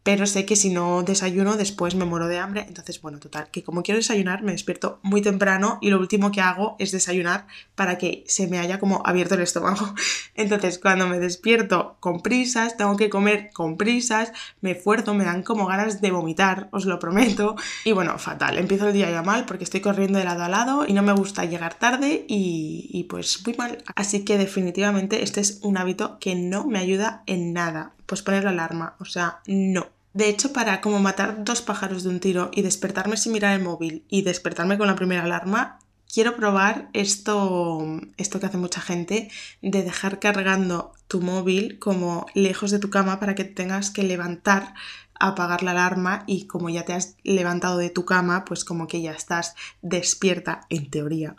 pero 0.05 0.27
sé 0.27 0.45
que 0.45 0.55
si 0.55 0.69
no 0.69 1.01
desayuno 1.01 1.57
después 1.57 1.95
me 1.95 2.05
muero 2.05 2.27
de 2.27 2.37
hambre, 2.37 2.63
entonces 2.67 3.01
bueno, 3.01 3.17
total, 3.17 3.49
que 3.49 3.63
como 3.63 3.81
quiero 3.81 3.97
desayunar 3.97 4.43
me 4.43 4.51
despierto 4.51 4.99
muy 5.01 5.23
temprano 5.23 5.79
y 5.81 5.89
lo 5.89 5.97
último 5.97 6.31
que 6.31 6.41
hago 6.41 6.75
es 6.77 6.91
desayunar 6.91 7.47
para 7.73 7.97
que 7.97 8.23
se 8.27 8.45
me 8.45 8.59
haya 8.59 8.79
como 8.79 9.01
abierto 9.03 9.33
el 9.33 9.41
estómago. 9.41 9.95
Entonces 10.35 10.77
cuando 10.77 11.07
me 11.07 11.17
despierto 11.17 11.97
con 12.01 12.21
prisas, 12.21 12.77
tengo 12.77 12.97
que 12.97 13.09
comer 13.09 13.49
con 13.51 13.77
prisas, 13.77 14.31
me 14.61 14.71
esfuerzo, 14.73 15.15
me 15.15 15.25
dan 15.25 15.41
como 15.41 15.65
ganas 15.65 16.01
de 16.01 16.11
vomitar, 16.11 16.69
os 16.71 16.85
lo 16.85 16.99
prometo. 16.99 17.55
Y 17.83 17.91
bueno, 17.93 18.19
fatal, 18.19 18.59
empiezo 18.59 18.89
el 18.89 18.93
día 18.93 19.09
ya 19.09 19.23
mal 19.23 19.45
porque 19.45 19.63
estoy 19.63 19.81
corriendo 19.81 20.19
de 20.19 20.25
lado 20.25 20.43
a 20.43 20.49
lado 20.49 20.85
y 20.87 20.93
no 20.93 21.01
me 21.01 21.13
gusta 21.13 21.45
llegar 21.45 21.79
tarde 21.79 22.25
y, 22.27 22.91
y 22.91 23.05
pues 23.05 23.41
muy 23.43 23.55
mal. 23.55 23.83
Así 23.95 24.23
que 24.23 24.37
definitivamente 24.37 25.23
este 25.23 25.41
es 25.41 25.61
un 25.63 25.79
hábito 25.79 26.19
que 26.19 26.35
no 26.35 26.67
me 26.67 26.77
ayuda 26.77 27.23
en 27.25 27.53
nada. 27.53 27.93
Pues 28.05 28.21
poner 28.21 28.43
la 28.43 28.51
alarma, 28.51 28.95
o 28.99 29.05
sea, 29.05 29.39
no. 29.47 29.94
De 30.15 30.29
hecho, 30.29 30.53
para 30.53 30.79
como 30.79 31.01
matar 31.01 31.43
dos 31.43 31.61
pájaros 31.61 32.03
de 32.03 32.09
un 32.09 32.21
tiro 32.21 32.49
y 32.53 32.61
despertarme 32.61 33.17
sin 33.17 33.33
mirar 33.33 33.53
el 33.53 33.61
móvil 33.61 34.05
y 34.07 34.21
despertarme 34.21 34.77
con 34.77 34.87
la 34.87 34.95
primera 34.95 35.23
alarma, 35.23 35.79
quiero 36.07 36.37
probar 36.37 36.87
esto, 36.93 37.99
esto 38.15 38.39
que 38.39 38.45
hace 38.45 38.57
mucha 38.57 38.79
gente, 38.79 39.29
de 39.61 39.83
dejar 39.83 40.19
cargando 40.19 40.93
tu 41.09 41.19
móvil 41.19 41.79
como 41.79 42.27
lejos 42.33 42.71
de 42.71 42.79
tu 42.79 42.89
cama 42.89 43.19
para 43.19 43.35
que 43.35 43.43
tengas 43.43 43.91
que 43.91 44.03
levantar 44.03 44.73
apagar 45.19 45.63
la 45.63 45.71
alarma 45.71 46.23
y 46.27 46.47
como 46.47 46.69
ya 46.69 46.85
te 46.85 46.93
has 46.93 47.17
levantado 47.23 47.77
de 47.77 47.89
tu 47.89 48.05
cama, 48.05 48.45
pues 48.45 48.63
como 48.63 48.87
que 48.87 49.01
ya 49.01 49.11
estás 49.11 49.53
despierta 49.81 50.61
en 50.69 50.89
teoría 50.89 51.35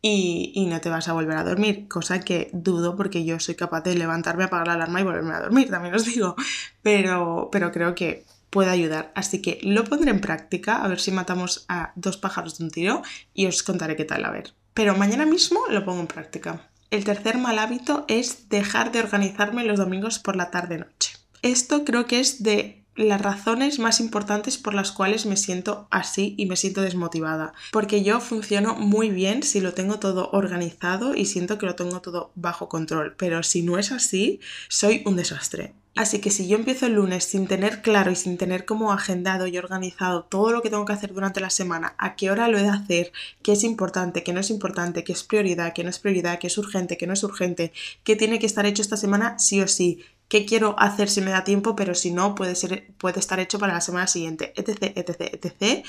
y, 0.00 0.66
no 0.68 0.80
te 0.80 0.90
vas 0.90 1.08
a 1.08 1.12
volver 1.12 1.36
a 1.36 1.44
dormir, 1.44 1.88
cosa 1.88 2.20
que 2.20 2.50
dudo 2.52 2.96
porque 2.96 3.24
yo 3.24 3.40
soy 3.40 3.56
capaz 3.56 3.82
de 3.82 3.94
levantarme, 3.94 4.44
apagar 4.44 4.68
la 4.68 4.74
alarma 4.74 5.00
y 5.00 5.04
volverme 5.04 5.34
a 5.34 5.40
dormir, 5.40 5.70
también 5.70 5.94
os 5.94 6.04
digo, 6.04 6.36
pero, 6.82 7.48
pero 7.50 7.72
creo 7.72 7.94
que 7.94 8.24
puede 8.50 8.70
ayudar. 8.70 9.12
Así 9.14 9.42
que 9.42 9.58
lo 9.62 9.84
pondré 9.84 10.10
en 10.10 10.20
práctica, 10.20 10.82
a 10.82 10.88
ver 10.88 11.00
si 11.00 11.10
matamos 11.10 11.64
a 11.68 11.92
dos 11.96 12.16
pájaros 12.16 12.58
de 12.58 12.64
un 12.64 12.70
tiro 12.70 13.02
y 13.34 13.46
os 13.46 13.62
contaré 13.62 13.96
qué 13.96 14.04
tal, 14.04 14.24
a 14.24 14.30
ver. 14.30 14.54
Pero 14.74 14.96
mañana 14.96 15.26
mismo 15.26 15.60
lo 15.68 15.84
pongo 15.84 16.00
en 16.00 16.06
práctica. 16.06 16.68
El 16.90 17.04
tercer 17.04 17.36
mal 17.36 17.58
hábito 17.58 18.04
es 18.08 18.48
dejar 18.48 18.92
de 18.92 19.00
organizarme 19.00 19.64
los 19.64 19.78
domingos 19.78 20.18
por 20.18 20.36
la 20.36 20.50
tarde-noche. 20.50 21.12
Esto 21.42 21.84
creo 21.84 22.06
que 22.06 22.20
es 22.20 22.42
de 22.42 22.84
las 22.98 23.20
razones 23.20 23.78
más 23.78 24.00
importantes 24.00 24.58
por 24.58 24.74
las 24.74 24.92
cuales 24.92 25.24
me 25.24 25.36
siento 25.36 25.86
así 25.90 26.34
y 26.36 26.46
me 26.46 26.56
siento 26.56 26.82
desmotivada. 26.82 27.52
Porque 27.72 28.02
yo 28.02 28.20
funciono 28.20 28.74
muy 28.74 29.10
bien 29.10 29.42
si 29.42 29.60
lo 29.60 29.72
tengo 29.72 29.98
todo 29.98 30.30
organizado 30.32 31.14
y 31.14 31.24
siento 31.24 31.58
que 31.58 31.66
lo 31.66 31.76
tengo 31.76 32.00
todo 32.00 32.32
bajo 32.34 32.68
control. 32.68 33.14
Pero 33.16 33.42
si 33.42 33.62
no 33.62 33.78
es 33.78 33.92
así, 33.92 34.40
soy 34.68 35.02
un 35.06 35.16
desastre. 35.16 35.74
Así 35.98 36.20
que 36.20 36.30
si 36.30 36.46
yo 36.46 36.56
empiezo 36.56 36.86
el 36.86 36.92
lunes 36.92 37.24
sin 37.24 37.48
tener 37.48 37.82
claro 37.82 38.12
y 38.12 38.14
sin 38.14 38.38
tener 38.38 38.64
como 38.64 38.92
agendado 38.92 39.48
y 39.48 39.58
organizado 39.58 40.22
todo 40.22 40.52
lo 40.52 40.62
que 40.62 40.70
tengo 40.70 40.84
que 40.84 40.92
hacer 40.92 41.12
durante 41.12 41.40
la 41.40 41.50
semana, 41.50 41.96
a 41.98 42.14
qué 42.14 42.30
hora 42.30 42.46
lo 42.46 42.56
he 42.56 42.62
de 42.62 42.68
hacer, 42.68 43.12
qué 43.42 43.50
es 43.52 43.64
importante, 43.64 44.22
qué 44.22 44.32
no 44.32 44.38
es 44.38 44.50
importante, 44.50 45.02
qué 45.02 45.10
es 45.10 45.24
prioridad, 45.24 45.72
qué 45.72 45.82
no 45.82 45.90
es 45.90 45.98
prioridad, 45.98 46.38
qué 46.38 46.46
es 46.46 46.56
urgente, 46.56 46.96
qué 46.96 47.08
no 47.08 47.14
es 47.14 47.24
urgente, 47.24 47.72
qué 48.04 48.14
tiene 48.14 48.38
que 48.38 48.46
estar 48.46 48.64
hecho 48.64 48.80
esta 48.80 48.96
semana 48.96 49.40
sí 49.40 49.60
o 49.60 49.66
sí, 49.66 50.04
qué 50.28 50.44
quiero 50.44 50.78
hacer 50.78 51.08
si 51.08 51.20
me 51.20 51.30
da 51.30 51.44
tiempo, 51.44 51.74
pero 51.74 51.94
si 51.94 52.10
no, 52.10 52.34
puede, 52.34 52.54
ser, 52.54 52.92
puede 52.98 53.18
estar 53.18 53.40
hecho 53.40 53.58
para 53.58 53.74
la 53.74 53.80
semana 53.80 54.06
siguiente, 54.06 54.52
etc, 54.56 54.92
etc, 54.96 55.20
etc. 55.32 55.84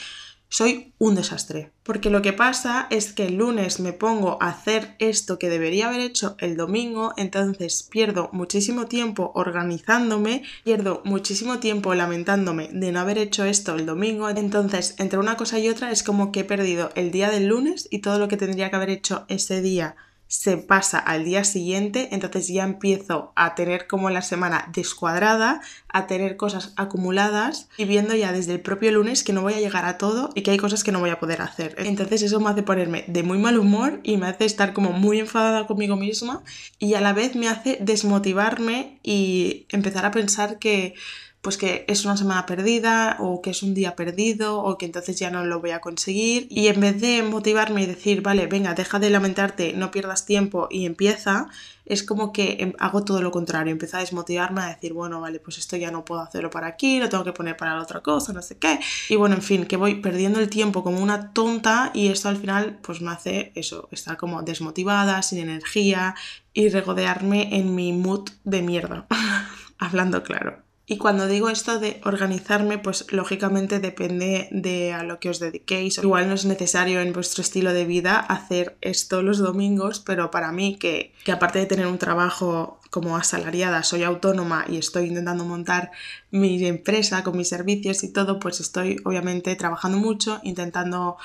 Soy 0.51 0.93
un 0.98 1.13
desastre. 1.13 1.72
Porque 1.84 2.10
lo 2.10 2.24
que 2.24 2.34
pasa 2.34 2.88
es 2.89 3.13
que 3.13 3.27
el 3.27 3.36
lunes 3.36 3.79
me 3.79 3.93
pongo 3.93 4.41
a 4.41 4.48
hacer 4.48 4.96
esto 4.98 5.38
que 5.38 5.48
debería 5.48 5.89
haber 5.89 6.00
hecho 6.00 6.36
el 6.39 6.58
domingo, 6.58 7.13
entonces 7.17 7.84
pierdo 7.84 8.29
muchísimo 8.34 8.88
tiempo 8.88 9.31
organizándome, 9.36 10.41
pierdo 10.63 11.01
muchísimo 11.05 11.60
tiempo 11.60 11.93
lamentándome 11.93 12.69
de 12.74 12.91
no 12.91 13.00
haber 13.00 13.19
hecho 13.19 13.46
esto 13.46 13.75
el 13.75 13.86
domingo, 13.86 14.27
entonces 14.27 14.96
entre 14.98 15.19
una 15.19 15.38
cosa 15.38 15.60
y 15.60 15.69
otra 15.69 15.91
es 15.91 16.01
como 16.01 16.31
que 16.31 16.39
he 16.39 16.46
perdido 16.46 16.89
el 16.96 17.12
día 17.12 17.29
del 17.29 17.46
lunes 17.46 17.88
y 17.91 18.00
todo 18.00 18.17
lo 18.17 18.27
que 18.27 18.38
tendría 18.38 18.72
que 18.72 18.75
haber 18.75 18.89
hecho 18.89 19.25
ese 19.27 19.62
día 19.62 19.98
se 20.29 20.57
pasa 20.57 21.00
al 21.00 21.25
día 21.25 21.43
siguiente, 21.43 22.09
entonces 22.12 22.48
ya 22.48 22.63
empiezo 22.63 23.33
a 23.36 23.55
tener 23.55 23.88
como 23.88 24.12
la 24.12 24.21
semana 24.21 24.69
descuadrada, 24.71 25.59
a 25.88 26.05
tener 26.05 26.38
cosas 26.38 26.71
acumuladas 26.75 27.67
y 27.77 27.86
viendo 27.86 28.13
ya 28.13 28.31
desde 28.31 28.53
el 28.53 28.62
propio 28.62 28.91
lunes 28.91 29.24
que 29.24 29.33
no 29.33 29.41
voy 29.41 29.53
a 29.53 29.59
llegar 29.59 29.86
a 29.86 29.98
todo 29.98 30.29
y 30.36 30.43
que 30.43 30.51
hay 30.51 30.57
cosas 30.57 30.83
que 30.83 30.91
no 30.91 31.00
voy 31.00 31.09
a 31.09 31.19
poder 31.19 31.41
hacer. 31.41 31.74
Entonces 31.79 32.21
eso 32.21 32.39
me 32.39 32.51
hace 32.51 32.62
ponerme 32.62 33.05
de 33.07 33.24
muy 33.24 33.39
mal 33.39 33.57
humor 33.57 34.01
y 34.03 34.17
me 34.17 34.27
hace 34.27 34.45
estar 34.45 34.71
como 34.71 34.91
muy 34.91 35.19
enfadada 35.19 35.65
conmigo 35.65 35.95
misma 35.95 36.43
y 36.77 36.93
a 36.93 37.01
la 37.01 37.13
vez 37.13 37.36
me 37.36 37.50
hace 37.50 37.79
desmotivarme 37.81 39.00
y 39.01 39.65
empezar 39.69 40.05
a 40.05 40.12
pensar 40.12 40.59
que 40.59 40.93
pues 41.41 41.58
que 41.58 41.86
es 41.88 42.03
una 42.03 42.17
semana 42.17 42.46
perdida 42.46 43.15
o 43.19 43.41
que 43.41 43.51
es 43.51 43.63
un 43.63 43.74
día 43.74 43.96
perdido 43.96 44.62
o 44.62 44.77
que 44.77 44.86
entonces 44.86 45.17
ya 45.17 45.31
no 45.31 45.46
lo 45.46 45.62
voy 45.62 45.72
a 45.72 45.79
conseguir 45.79 46.48
y 46.50 46.67
en 46.67 46.81
vez 46.81 47.00
de 47.00 47.24
motivarme 47.24 47.84
y 47.84 47.86
decir, 47.86 48.22
vale, 48.22 48.48
venga, 48.48 48.74
deja 48.74 49.00
de 49.00 49.10
lamentarte, 49.10 49.74
no 49.74 49.89
pierdas 49.89 50.25
tiempo 50.25 50.67
y 50.69 50.86
empieza, 50.86 51.48
es 51.86 52.03
como 52.03 52.34
que 52.34 52.58
em, 52.60 52.74
hago 52.77 53.05
todo 53.05 53.22
lo 53.22 53.31
contrario, 53.31 53.72
empiezo 53.72 53.98
a 53.98 54.01
desmotivarme 54.01 54.62
a 54.62 54.67
decir, 54.67 54.91
bueno, 54.91 55.22
vale, 55.22 55.39
pues 55.39 55.58
esto 55.58 55.77
ya 55.77 55.91
no 55.91 56.03
puedo 56.03 56.22
hacerlo 56.22 56.50
para 56.50 56.67
aquí, 56.67 57.00
lo 57.00 57.08
tengo 57.08 57.24
que 57.24 57.34
poner 57.34 57.55
para 57.55 57.81
otra 57.81 58.01
cosa, 58.01 58.34
no 58.34 58.41
sé 58.41 58.58
qué. 58.58 58.79
Y 59.08 59.15
bueno, 59.15 59.36
en 59.36 59.41
fin, 59.41 59.65
que 59.65 59.77
voy 59.77 59.96
perdiendo 59.96 60.41
el 60.41 60.50
tiempo 60.50 60.84
como 60.84 61.01
una 61.01 61.31
tonta 61.34 61.91
y 61.93 62.10
esto 62.10 62.27
al 62.27 62.38
final 62.38 62.79
pues 62.81 63.01
me 63.01 63.12
hace 63.12 63.53
eso, 63.55 63.88
estar 63.91 64.17
como 64.17 64.41
desmotivada, 64.41 65.22
sin 65.22 65.39
energía 65.39 66.15
y 66.53 66.67
regodearme 66.67 67.55
en 67.55 67.75
mi 67.75 67.93
mood 67.93 68.29
de 68.43 68.62
mierda, 68.62 69.08
hablando 69.79 70.22
claro. 70.24 70.68
Y 70.91 70.98
cuando 70.98 71.27
digo 71.27 71.50
esto 71.50 71.77
de 71.77 72.01
organizarme, 72.03 72.79
pues 72.79 73.05
lógicamente 73.12 73.79
depende 73.79 74.48
de 74.50 74.91
a 74.91 75.03
lo 75.03 75.19
que 75.19 75.29
os 75.29 75.39
dediquéis. 75.39 76.00
Igual 76.00 76.27
no 76.27 76.34
es 76.34 76.46
necesario 76.46 77.00
en 77.00 77.13
vuestro 77.13 77.43
estilo 77.43 77.74
de 77.74 77.86
vida 77.86 78.17
hacer 78.17 78.75
esto 78.81 79.22
los 79.22 79.38
domingos, 79.38 80.00
pero 80.00 80.31
para 80.31 80.51
mí 80.51 80.77
que, 80.77 81.13
que 81.24 81.31
aparte 81.31 81.60
de 81.60 81.67
tener 81.67 81.86
un 81.86 82.00
trabajo 82.00 82.79
como 82.89 83.17
asalariada, 83.17 83.84
soy 83.84 84.01
autónoma 84.01 84.65
y 84.67 84.77
estoy 84.77 85.10
intentando 85.10 85.46
montar 85.46 85.91
mi 86.31 86.65
empresa 86.65 87.24
con 87.24 87.38
mis 87.38 87.50
servicios 87.50 88.03
y 88.03 88.12
todo, 88.12 88.39
pues 88.39 88.60
estoy 88.60 89.00
obviamente 89.05 89.55
trabajando 89.55 90.00
mucho, 90.00 90.39
intentando 90.41 91.17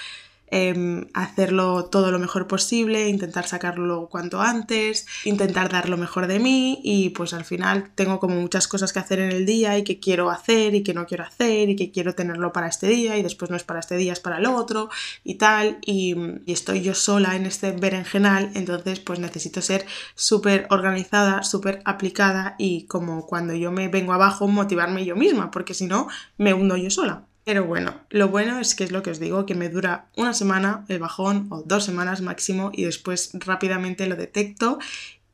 em, 0.54 1.08
hacerlo 1.14 1.86
todo 1.86 2.12
lo 2.12 2.20
mejor 2.20 2.46
posible, 2.46 3.08
intentar 3.08 3.46
sacarlo 3.48 4.08
cuanto 4.08 4.40
antes, 4.40 5.06
intentar 5.24 5.68
dar 5.68 5.88
lo 5.88 5.96
mejor 5.96 6.28
de 6.28 6.38
mí 6.38 6.80
y 6.84 7.10
pues 7.10 7.32
al 7.32 7.44
final 7.44 7.90
tengo 7.96 8.20
como 8.20 8.40
muchas 8.40 8.68
cosas 8.68 8.92
que 8.92 9.00
hacer 9.00 9.18
en 9.18 9.32
el 9.32 9.46
día 9.46 9.76
y 9.76 9.82
que 9.82 9.98
quiero 9.98 10.30
hacer 10.30 10.76
y 10.76 10.84
que 10.84 10.94
no 10.94 11.06
quiero 11.06 11.24
hacer 11.24 11.70
y 11.70 11.76
que 11.76 11.90
quiero 11.90 12.14
tenerlo 12.14 12.52
para 12.52 12.68
este 12.68 12.86
día 12.86 13.18
y 13.18 13.22
después 13.24 13.50
no 13.50 13.56
es 13.56 13.64
para 13.64 13.80
este 13.80 13.96
día, 13.96 14.12
es 14.12 14.20
para 14.20 14.38
el 14.38 14.46
otro 14.46 14.90
y 15.24 15.34
tal 15.34 15.78
y, 15.82 16.14
y 16.46 16.52
estoy 16.52 16.82
yo 16.82 16.94
sola 16.94 17.34
en 17.34 17.46
este 17.46 17.72
berenjenal, 17.72 18.52
entonces 18.54 19.00
pues 19.00 19.18
necesito 19.18 19.60
ser 19.60 19.84
súper 20.14 20.68
organizada, 20.70 21.42
súper 21.42 21.82
aplicada 21.84 22.54
y 22.58 22.86
como 22.86 23.26
cuando 23.26 23.54
yo 23.54 23.72
me 23.72 23.88
vengo 23.88 24.12
abajo 24.12 24.46
motivarme 24.46 25.04
yo 25.04 25.16
misma, 25.16 25.50
porque 25.50 25.74
si 25.74 25.86
no 25.86 26.06
me 26.38 26.54
hundo 26.54 26.76
yo 26.76 26.90
sola. 26.90 27.26
Pero 27.44 27.64
bueno, 27.64 28.00
lo 28.08 28.28
bueno 28.28 28.58
es 28.58 28.74
que 28.74 28.84
es 28.84 28.92
lo 28.92 29.02
que 29.02 29.10
os 29.10 29.20
digo, 29.20 29.44
que 29.44 29.54
me 29.54 29.68
dura 29.68 30.06
una 30.16 30.32
semana 30.32 30.84
el 30.88 30.98
bajón 30.98 31.46
o 31.50 31.62
dos 31.62 31.84
semanas 31.84 32.22
máximo 32.22 32.70
y 32.72 32.84
después 32.84 33.30
rápidamente 33.34 34.06
lo 34.06 34.16
detecto 34.16 34.78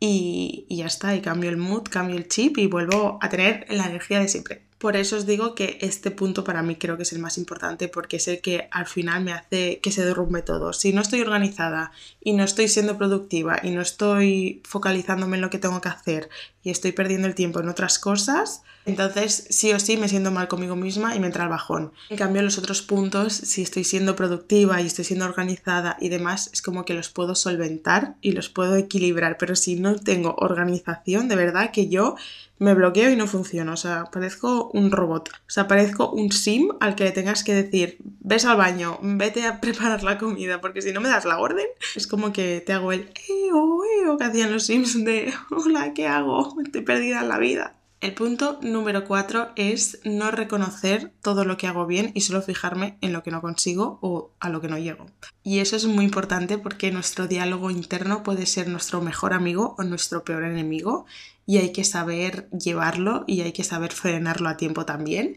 y, 0.00 0.66
y 0.68 0.78
ya 0.78 0.86
está, 0.86 1.14
y 1.14 1.20
cambio 1.20 1.50
el 1.50 1.56
mood, 1.56 1.84
cambio 1.84 2.16
el 2.16 2.26
chip 2.26 2.58
y 2.58 2.66
vuelvo 2.66 3.18
a 3.22 3.28
tener 3.28 3.66
la 3.68 3.86
energía 3.86 4.18
de 4.18 4.28
siempre. 4.28 4.70
Por 4.80 4.96
eso 4.96 5.16
os 5.16 5.26
digo 5.26 5.54
que 5.54 5.76
este 5.82 6.10
punto 6.10 6.42
para 6.42 6.62
mí 6.62 6.76
creo 6.76 6.96
que 6.96 7.02
es 7.02 7.12
el 7.12 7.18
más 7.18 7.36
importante 7.36 7.88
porque 7.88 8.16
es 8.16 8.26
el 8.28 8.40
que 8.40 8.66
al 8.70 8.86
final 8.86 9.22
me 9.22 9.34
hace 9.34 9.78
que 9.80 9.92
se 9.92 10.02
derrumbe 10.02 10.40
todo. 10.40 10.72
Si 10.72 10.94
no 10.94 11.02
estoy 11.02 11.20
organizada 11.20 11.92
y 12.24 12.32
no 12.32 12.44
estoy 12.44 12.66
siendo 12.66 12.96
productiva 12.96 13.60
y 13.62 13.72
no 13.72 13.82
estoy 13.82 14.62
focalizándome 14.64 15.36
en 15.36 15.42
lo 15.42 15.50
que 15.50 15.58
tengo 15.58 15.82
que 15.82 15.90
hacer 15.90 16.30
y 16.62 16.70
estoy 16.70 16.92
perdiendo 16.92 17.28
el 17.28 17.34
tiempo 17.34 17.60
en 17.60 17.68
otras 17.68 17.98
cosas, 17.98 18.62
entonces 18.90 19.46
sí 19.50 19.72
o 19.72 19.80
sí 19.80 19.96
me 19.96 20.08
siento 20.08 20.30
mal 20.30 20.48
conmigo 20.48 20.76
misma 20.76 21.14
y 21.16 21.20
me 21.20 21.26
entra 21.26 21.44
el 21.44 21.50
bajón. 21.50 21.92
En 22.10 22.16
cambio 22.16 22.42
los 22.42 22.58
otros 22.58 22.82
puntos, 22.82 23.32
si 23.32 23.62
estoy 23.62 23.84
siendo 23.84 24.16
productiva 24.16 24.80
y 24.80 24.86
estoy 24.86 25.04
siendo 25.04 25.24
organizada 25.24 25.96
y 26.00 26.08
demás, 26.08 26.50
es 26.52 26.62
como 26.62 26.84
que 26.84 26.94
los 26.94 27.08
puedo 27.08 27.34
solventar 27.34 28.16
y 28.20 28.32
los 28.32 28.48
puedo 28.48 28.76
equilibrar. 28.76 29.36
Pero 29.38 29.56
si 29.56 29.76
no 29.76 29.96
tengo 29.96 30.34
organización, 30.38 31.28
de 31.28 31.36
verdad 31.36 31.70
que 31.72 31.88
yo 31.88 32.16
me 32.60 32.74
bloqueo 32.74 33.10
y 33.10 33.16
no 33.16 33.26
funciona. 33.26 33.72
O 33.72 33.76
sea, 33.76 34.04
parezco 34.12 34.70
un 34.72 34.92
robot. 34.92 35.30
O 35.30 35.50
sea, 35.50 35.66
parezco 35.66 36.10
un 36.10 36.30
sim 36.30 36.68
al 36.78 36.94
que 36.94 37.04
le 37.04 37.10
tengas 37.10 37.42
que 37.42 37.54
decir, 37.54 37.96
ves 38.20 38.44
al 38.44 38.58
baño, 38.58 38.98
vete 39.02 39.46
a 39.46 39.60
preparar 39.62 40.04
la 40.04 40.18
comida, 40.18 40.60
porque 40.60 40.82
si 40.82 40.92
no 40.92 41.00
me 41.00 41.08
das 41.08 41.24
la 41.24 41.38
orden, 41.38 41.66
es 41.96 42.06
como 42.06 42.32
que 42.32 42.62
te 42.64 42.72
hago 42.72 42.92
el 42.92 43.10
eo, 43.28 43.80
eo 44.04 44.18
que 44.18 44.24
hacían 44.24 44.52
los 44.52 44.66
sims 44.66 45.02
de, 45.04 45.32
hola, 45.50 45.94
¿qué 45.94 46.06
hago? 46.06 46.54
Estoy 46.62 46.82
perdida 46.82 47.20
en 47.20 47.28
la 47.28 47.38
vida. 47.38 47.74
El 48.00 48.14
punto 48.14 48.58
número 48.62 49.04
cuatro 49.04 49.50
es 49.56 50.00
no 50.04 50.30
reconocer 50.30 51.12
todo 51.20 51.44
lo 51.44 51.58
que 51.58 51.66
hago 51.66 51.86
bien 51.86 52.12
y 52.14 52.22
solo 52.22 52.40
fijarme 52.40 52.96
en 53.02 53.12
lo 53.12 53.22
que 53.22 53.30
no 53.30 53.42
consigo 53.42 53.98
o 54.00 54.30
a 54.40 54.48
lo 54.48 54.62
que 54.62 54.68
no 54.68 54.78
llego. 54.78 55.04
Y 55.42 55.58
eso 55.58 55.76
es 55.76 55.84
muy 55.84 56.06
importante 56.06 56.56
porque 56.56 56.92
nuestro 56.92 57.26
diálogo 57.26 57.70
interno 57.70 58.22
puede 58.22 58.46
ser 58.46 58.68
nuestro 58.68 59.02
mejor 59.02 59.34
amigo 59.34 59.74
o 59.78 59.82
nuestro 59.82 60.24
peor 60.24 60.44
enemigo 60.44 61.04
y 61.44 61.58
hay 61.58 61.72
que 61.72 61.84
saber 61.84 62.48
llevarlo 62.52 63.24
y 63.26 63.42
hay 63.42 63.52
que 63.52 63.64
saber 63.64 63.92
frenarlo 63.92 64.48
a 64.48 64.56
tiempo 64.56 64.86
también. 64.86 65.36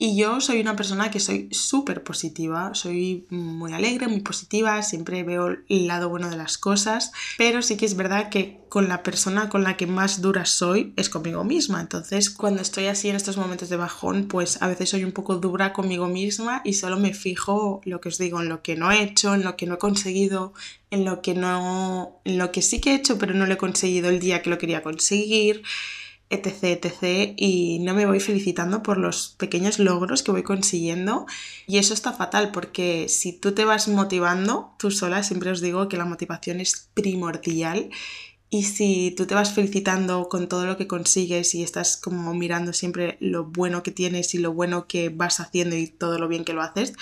Y 0.00 0.16
yo 0.16 0.40
soy 0.40 0.60
una 0.60 0.76
persona 0.76 1.10
que 1.10 1.18
soy 1.18 1.48
súper 1.50 2.04
positiva, 2.04 2.72
soy 2.72 3.26
muy 3.30 3.72
alegre, 3.72 4.06
muy 4.06 4.20
positiva, 4.20 4.80
siempre 4.84 5.24
veo 5.24 5.56
el 5.68 5.88
lado 5.88 6.08
bueno 6.08 6.30
de 6.30 6.36
las 6.36 6.56
cosas, 6.56 7.10
pero 7.36 7.62
sí 7.62 7.76
que 7.76 7.84
es 7.84 7.96
verdad 7.96 8.28
que 8.28 8.60
con 8.68 8.88
la 8.88 9.02
persona 9.02 9.48
con 9.48 9.64
la 9.64 9.76
que 9.76 9.88
más 9.88 10.22
dura 10.22 10.44
soy 10.44 10.92
es 10.94 11.10
conmigo 11.10 11.42
misma. 11.42 11.80
Entonces, 11.80 12.30
cuando 12.30 12.62
estoy 12.62 12.86
así 12.86 13.08
en 13.08 13.16
estos 13.16 13.38
momentos 13.38 13.70
de 13.70 13.76
bajón, 13.76 14.28
pues 14.28 14.62
a 14.62 14.68
veces 14.68 14.90
soy 14.90 15.02
un 15.02 15.10
poco 15.10 15.34
dura 15.34 15.72
conmigo 15.72 16.06
misma 16.06 16.62
y 16.64 16.74
solo 16.74 16.96
me 16.96 17.12
fijo, 17.12 17.80
lo 17.84 18.00
que 18.00 18.10
os 18.10 18.18
digo, 18.18 18.40
en 18.40 18.48
lo 18.48 18.62
que 18.62 18.76
no 18.76 18.92
he 18.92 19.02
hecho, 19.02 19.34
en 19.34 19.42
lo 19.42 19.56
que 19.56 19.66
no 19.66 19.74
he 19.74 19.78
conseguido, 19.78 20.52
en 20.92 21.04
lo 21.04 21.22
que 21.22 21.34
no, 21.34 22.20
en 22.24 22.38
lo 22.38 22.52
que 22.52 22.62
sí 22.62 22.80
que 22.80 22.92
he 22.92 22.94
hecho, 22.94 23.18
pero 23.18 23.34
no 23.34 23.46
lo 23.46 23.54
he 23.54 23.58
conseguido 23.58 24.10
el 24.10 24.20
día 24.20 24.42
que 24.42 24.50
lo 24.50 24.58
quería 24.58 24.84
conseguir 24.84 25.64
etc, 26.30 26.84
etc. 26.84 27.34
Y 27.36 27.78
no 27.80 27.94
me 27.94 28.06
voy 28.06 28.20
felicitando 28.20 28.82
por 28.82 28.98
los 28.98 29.34
pequeños 29.38 29.78
logros 29.78 30.22
que 30.22 30.32
voy 30.32 30.42
consiguiendo. 30.42 31.26
Y 31.66 31.78
eso 31.78 31.94
está 31.94 32.12
fatal 32.12 32.50
porque 32.52 33.08
si 33.08 33.32
tú 33.32 33.52
te 33.52 33.64
vas 33.64 33.88
motivando, 33.88 34.72
tú 34.78 34.90
sola, 34.90 35.22
siempre 35.22 35.50
os 35.50 35.60
digo 35.60 35.88
que 35.88 35.96
la 35.96 36.04
motivación 36.04 36.60
es 36.60 36.88
primordial. 36.94 37.90
Y 38.50 38.62
si 38.62 39.12
tú 39.16 39.26
te 39.26 39.34
vas 39.34 39.52
felicitando 39.52 40.28
con 40.30 40.48
todo 40.48 40.64
lo 40.64 40.78
que 40.78 40.86
consigues 40.86 41.54
y 41.54 41.62
estás 41.62 41.98
como 41.98 42.32
mirando 42.32 42.72
siempre 42.72 43.18
lo 43.20 43.44
bueno 43.44 43.82
que 43.82 43.90
tienes 43.90 44.34
y 44.34 44.38
lo 44.38 44.54
bueno 44.54 44.86
que 44.86 45.10
vas 45.10 45.40
haciendo 45.40 45.76
y 45.76 45.86
todo 45.86 46.18
lo 46.18 46.28
bien 46.28 46.44
que 46.44 46.54
lo 46.54 46.62
haces, 46.62 46.94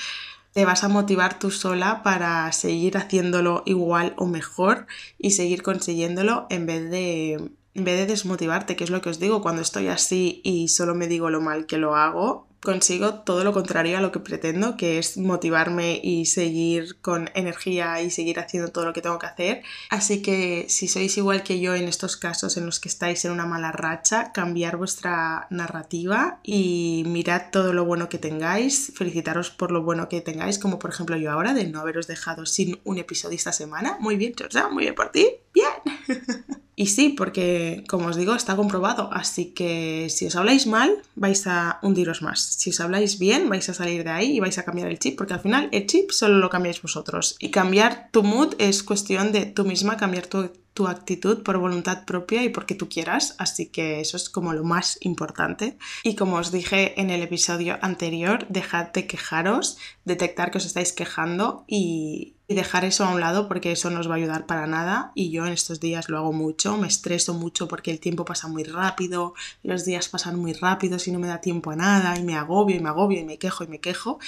te 0.52 0.64
vas 0.64 0.82
a 0.82 0.88
motivar 0.88 1.38
tú 1.38 1.50
sola 1.50 2.02
para 2.02 2.50
seguir 2.50 2.96
haciéndolo 2.96 3.62
igual 3.66 4.14
o 4.16 4.26
mejor 4.26 4.86
y 5.18 5.32
seguir 5.32 5.62
consiguiéndolo 5.62 6.46
en 6.50 6.66
vez 6.66 6.90
de 6.90 7.50
en 7.76 7.84
vez 7.84 7.98
de 7.98 8.06
desmotivarte, 8.06 8.74
que 8.74 8.84
es 8.84 8.90
lo 8.90 9.02
que 9.02 9.10
os 9.10 9.18
digo, 9.18 9.42
cuando 9.42 9.62
estoy 9.62 9.88
así 9.88 10.40
y 10.44 10.68
solo 10.68 10.94
me 10.94 11.08
digo 11.08 11.28
lo 11.28 11.40
mal 11.40 11.66
que 11.66 11.76
lo 11.76 11.94
hago, 11.94 12.46
consigo 12.62 13.14
todo 13.20 13.44
lo 13.44 13.52
contrario 13.52 13.98
a 13.98 14.00
lo 14.00 14.10
que 14.12 14.18
pretendo, 14.18 14.76
que 14.76 14.98
es 14.98 15.18
motivarme 15.18 16.00
y 16.02 16.26
seguir 16.26 17.00
con 17.00 17.30
energía 17.34 18.00
y 18.00 18.10
seguir 18.10 18.40
haciendo 18.40 18.72
todo 18.72 18.86
lo 18.86 18.92
que 18.92 19.02
tengo 19.02 19.18
que 19.18 19.26
hacer. 19.26 19.62
Así 19.90 20.22
que 20.22 20.66
si 20.68 20.88
sois 20.88 21.16
igual 21.18 21.42
que 21.42 21.60
yo 21.60 21.74
en 21.74 21.86
estos 21.86 22.16
casos 22.16 22.56
en 22.56 22.66
los 22.66 22.80
que 22.80 22.88
estáis 22.88 23.24
en 23.24 23.32
una 23.32 23.46
mala 23.46 23.72
racha, 23.72 24.32
cambiar 24.32 24.78
vuestra 24.78 25.46
narrativa 25.50 26.40
y 26.42 27.04
mirad 27.06 27.50
todo 27.52 27.72
lo 27.74 27.84
bueno 27.84 28.08
que 28.08 28.18
tengáis, 28.18 28.92
felicitaros 28.96 29.50
por 29.50 29.70
lo 29.70 29.82
bueno 29.82 30.08
que 30.08 30.22
tengáis, 30.22 30.58
como 30.58 30.78
por 30.78 30.90
ejemplo 30.90 31.16
yo 31.16 31.30
ahora 31.30 31.52
de 31.52 31.66
no 31.68 31.80
haberos 31.80 32.06
dejado 32.06 32.46
sin 32.46 32.80
un 32.84 32.98
episodio 32.98 33.36
esta 33.36 33.52
semana. 33.52 33.98
Muy 34.00 34.16
bien, 34.16 34.32
Georgia, 34.36 34.68
muy 34.68 34.84
bien 34.84 34.94
por 34.94 35.10
ti. 35.10 35.28
Bien. 35.52 36.56
Y 36.78 36.88
sí, 36.88 37.08
porque 37.08 37.84
como 37.88 38.08
os 38.08 38.16
digo, 38.16 38.34
está 38.34 38.54
comprobado. 38.54 39.08
Así 39.10 39.46
que 39.46 40.08
si 40.10 40.26
os 40.26 40.36
habláis 40.36 40.66
mal, 40.66 41.02
vais 41.14 41.46
a 41.46 41.78
hundiros 41.82 42.20
más. 42.20 42.40
Si 42.40 42.68
os 42.68 42.80
habláis 42.80 43.18
bien, 43.18 43.48
vais 43.48 43.66
a 43.70 43.74
salir 43.74 44.04
de 44.04 44.10
ahí 44.10 44.36
y 44.36 44.40
vais 44.40 44.58
a 44.58 44.64
cambiar 44.64 44.88
el 44.88 44.98
chip, 44.98 45.16
porque 45.16 45.32
al 45.32 45.40
final 45.40 45.70
el 45.72 45.86
chip 45.86 46.10
solo 46.10 46.36
lo 46.36 46.50
cambiáis 46.50 46.82
vosotros. 46.82 47.36
Y 47.38 47.50
cambiar 47.50 48.10
tu 48.12 48.22
mood 48.22 48.54
es 48.58 48.82
cuestión 48.82 49.32
de 49.32 49.46
tú 49.46 49.64
misma 49.64 49.96
cambiar 49.96 50.26
tu, 50.26 50.50
tu 50.74 50.86
actitud 50.86 51.42
por 51.42 51.56
voluntad 51.56 52.04
propia 52.04 52.44
y 52.44 52.50
porque 52.50 52.74
tú 52.74 52.90
quieras. 52.90 53.34
Así 53.38 53.68
que 53.68 54.00
eso 54.00 54.18
es 54.18 54.28
como 54.28 54.52
lo 54.52 54.62
más 54.62 54.98
importante. 55.00 55.78
Y 56.04 56.14
como 56.14 56.36
os 56.36 56.52
dije 56.52 57.00
en 57.00 57.08
el 57.08 57.22
episodio 57.22 57.78
anterior, 57.80 58.46
dejad 58.50 58.92
de 58.92 59.06
quejaros, 59.06 59.78
detectar 60.04 60.50
que 60.50 60.58
os 60.58 60.66
estáis 60.66 60.92
quejando 60.92 61.64
y, 61.66 62.35
y 62.48 62.54
dejar 62.54 62.84
eso 62.84 63.04
a 63.04 63.10
un 63.10 63.20
lado 63.20 63.48
porque 63.48 63.72
eso 63.72 63.90
no 63.90 64.00
os 64.00 64.08
va 64.08 64.14
a 64.14 64.16
ayudar 64.16 64.46
para 64.46 64.66
nada 64.66 65.12
y 65.14 65.30
yo 65.30 65.46
en 65.46 65.52
estos 65.52 65.80
días 65.80 66.08
lo 66.08 66.18
hago 66.18 66.32
mucho, 66.32 66.76
me 66.76 66.86
estreso 66.86 67.34
mucho 67.34 67.68
porque 67.68 67.90
el 67.90 68.00
tiempo 68.00 68.24
pasa 68.24 68.48
muy 68.48 68.64
rápido, 68.64 69.34
los 69.62 69.84
días 69.84 70.08
pasan 70.08 70.38
muy 70.38 70.52
rápido 70.52 70.98
y 71.04 71.10
no 71.10 71.18
me 71.18 71.28
da 71.28 71.40
tiempo 71.40 71.70
a 71.70 71.76
nada 71.76 72.18
y 72.18 72.22
me 72.22 72.36
agobio 72.36 72.76
y 72.76 72.80
me 72.80 72.88
agobio 72.88 73.20
y 73.20 73.24
me 73.24 73.38
quejo 73.38 73.64
y 73.64 73.68
me 73.68 73.80
quejo 73.80 74.18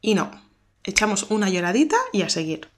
y 0.00 0.14
no, 0.14 0.30
echamos 0.84 1.26
una 1.30 1.50
lloradita 1.50 1.96
y 2.12 2.22
a 2.22 2.28
seguir. 2.28 2.68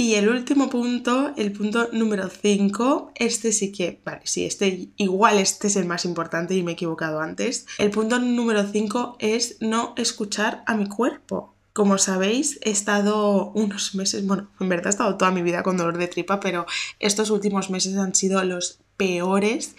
Y 0.00 0.14
el 0.14 0.28
último 0.28 0.70
punto, 0.70 1.32
el 1.36 1.50
punto 1.50 1.88
número 1.92 2.28
5, 2.28 3.10
este 3.16 3.50
sí 3.50 3.72
que, 3.72 4.00
vale, 4.04 4.20
sí, 4.24 4.44
este 4.44 4.90
igual 4.96 5.38
este 5.38 5.66
es 5.66 5.74
el 5.74 5.86
más 5.86 6.04
importante 6.04 6.54
y 6.54 6.62
me 6.62 6.70
he 6.70 6.74
equivocado 6.74 7.20
antes. 7.20 7.66
El 7.78 7.90
punto 7.90 8.20
número 8.20 8.64
5 8.64 9.16
es 9.18 9.56
no 9.60 9.94
escuchar 9.96 10.62
a 10.66 10.76
mi 10.76 10.88
cuerpo. 10.88 11.57
Como 11.78 11.96
sabéis, 11.96 12.58
he 12.64 12.70
estado 12.70 13.52
unos 13.54 13.94
meses, 13.94 14.26
bueno, 14.26 14.50
en 14.58 14.68
verdad 14.68 14.88
he 14.88 14.90
estado 14.90 15.16
toda 15.16 15.30
mi 15.30 15.42
vida 15.42 15.62
con 15.62 15.76
dolor 15.76 15.96
de 15.96 16.08
tripa, 16.08 16.40
pero 16.40 16.66
estos 16.98 17.30
últimos 17.30 17.70
meses 17.70 17.96
han 17.96 18.16
sido 18.16 18.42
los 18.42 18.80
peores 18.96 19.76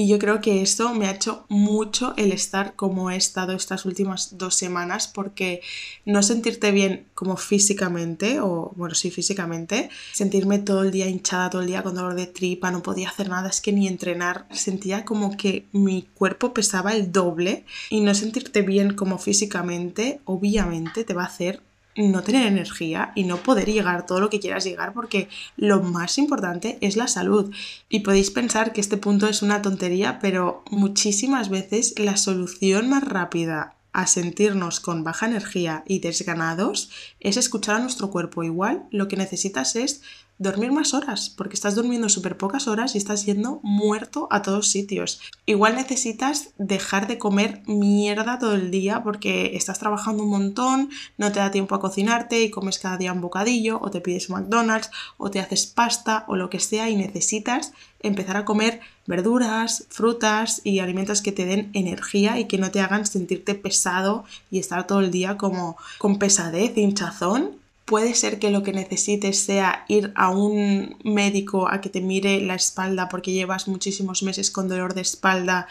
y 0.00 0.08
yo 0.08 0.18
creo 0.18 0.40
que 0.40 0.62
esto 0.62 0.94
me 0.94 1.06
ha 1.06 1.10
hecho 1.10 1.44
mucho 1.50 2.14
el 2.16 2.32
estar 2.32 2.74
como 2.74 3.10
he 3.10 3.16
estado 3.16 3.52
estas 3.52 3.84
últimas 3.84 4.38
dos 4.38 4.54
semanas, 4.54 5.08
porque 5.08 5.60
no 6.06 6.22
sentirte 6.22 6.70
bien 6.70 7.04
como 7.12 7.36
físicamente, 7.36 8.40
o 8.40 8.72
bueno, 8.76 8.94
sí 8.94 9.10
físicamente, 9.10 9.90
sentirme 10.14 10.58
todo 10.58 10.84
el 10.84 10.90
día 10.90 11.06
hinchada, 11.06 11.50
todo 11.50 11.60
el 11.60 11.68
día 11.68 11.82
con 11.82 11.96
dolor 11.96 12.14
de 12.14 12.26
tripa, 12.26 12.70
no 12.70 12.82
podía 12.82 13.10
hacer 13.10 13.28
nada, 13.28 13.50
es 13.50 13.60
que 13.60 13.74
ni 13.74 13.88
entrenar, 13.88 14.46
sentía 14.50 15.04
como 15.04 15.36
que 15.36 15.66
mi 15.72 16.08
cuerpo 16.14 16.54
pesaba 16.54 16.94
el 16.94 17.12
doble 17.12 17.66
y 17.90 18.00
no 18.00 18.14
sentirte 18.14 18.62
bien 18.62 18.94
como 18.94 19.18
físicamente, 19.18 20.22
obviamente 20.24 21.04
te 21.04 21.12
va 21.12 21.24
a 21.24 21.26
hacer 21.26 21.60
no 21.96 22.22
tener 22.22 22.46
energía 22.46 23.12
y 23.14 23.24
no 23.24 23.38
poder 23.38 23.70
llegar 23.70 24.06
todo 24.06 24.20
lo 24.20 24.30
que 24.30 24.40
quieras 24.40 24.64
llegar 24.64 24.92
porque 24.92 25.28
lo 25.56 25.82
más 25.82 26.18
importante 26.18 26.78
es 26.80 26.96
la 26.96 27.08
salud. 27.08 27.52
Y 27.88 28.00
podéis 28.00 28.30
pensar 28.30 28.72
que 28.72 28.80
este 28.80 28.96
punto 28.96 29.26
es 29.26 29.42
una 29.42 29.62
tontería, 29.62 30.18
pero 30.20 30.64
muchísimas 30.70 31.48
veces 31.48 31.94
la 31.98 32.16
solución 32.16 32.88
más 32.88 33.04
rápida 33.04 33.74
a 33.92 34.06
sentirnos 34.06 34.78
con 34.78 35.02
baja 35.02 35.26
energía 35.26 35.82
y 35.86 35.98
desganados 35.98 36.90
es 37.18 37.36
escuchar 37.36 37.76
a 37.76 37.80
nuestro 37.80 38.10
cuerpo. 38.10 38.44
Igual 38.44 38.86
lo 38.90 39.08
que 39.08 39.16
necesitas 39.16 39.74
es 39.74 40.02
dormir 40.40 40.72
más 40.72 40.94
horas, 40.94 41.28
porque 41.28 41.52
estás 41.52 41.74
durmiendo 41.74 42.08
súper 42.08 42.38
pocas 42.38 42.66
horas 42.66 42.94
y 42.94 42.98
estás 42.98 43.26
yendo 43.26 43.60
muerto 43.62 44.26
a 44.30 44.40
todos 44.40 44.70
sitios. 44.70 45.20
Igual 45.44 45.74
necesitas 45.74 46.54
dejar 46.56 47.06
de 47.06 47.18
comer 47.18 47.62
mierda 47.66 48.38
todo 48.38 48.54
el 48.54 48.70
día 48.70 49.02
porque 49.02 49.54
estás 49.54 49.78
trabajando 49.78 50.22
un 50.22 50.30
montón, 50.30 50.88
no 51.18 51.30
te 51.30 51.40
da 51.40 51.50
tiempo 51.50 51.74
a 51.74 51.80
cocinarte 51.80 52.40
y 52.40 52.50
comes 52.50 52.78
cada 52.78 52.96
día 52.96 53.12
un 53.12 53.20
bocadillo, 53.20 53.78
o 53.82 53.90
te 53.90 54.00
pides 54.00 54.30
McDonald's, 54.30 54.90
o 55.18 55.30
te 55.30 55.40
haces 55.40 55.66
pasta, 55.66 56.24
o 56.26 56.36
lo 56.36 56.48
que 56.48 56.58
sea, 56.58 56.88
y 56.88 56.96
necesitas 56.96 57.72
empezar 58.02 58.38
a 58.38 58.46
comer 58.46 58.80
verduras, 59.06 59.84
frutas 59.90 60.62
y 60.64 60.78
alimentos 60.78 61.20
que 61.20 61.32
te 61.32 61.44
den 61.44 61.68
energía 61.74 62.40
y 62.40 62.46
que 62.46 62.56
no 62.56 62.70
te 62.70 62.80
hagan 62.80 63.04
sentirte 63.04 63.54
pesado 63.54 64.24
y 64.50 64.58
estar 64.58 64.86
todo 64.86 65.00
el 65.00 65.10
día 65.10 65.36
como 65.36 65.76
con 65.98 66.18
pesadez, 66.18 66.78
hinchazón 66.78 67.59
puede 67.90 68.14
ser 68.14 68.38
que 68.38 68.52
lo 68.52 68.62
que 68.62 68.72
necesites 68.72 69.40
sea 69.40 69.84
ir 69.88 70.12
a 70.14 70.30
un 70.30 70.96
médico 71.02 71.68
a 71.68 71.80
que 71.80 71.88
te 71.88 72.00
mire 72.00 72.40
la 72.40 72.54
espalda 72.54 73.08
porque 73.08 73.32
llevas 73.32 73.66
muchísimos 73.66 74.22
meses 74.22 74.52
con 74.52 74.68
dolor 74.68 74.94
de 74.94 75.00
espalda 75.00 75.66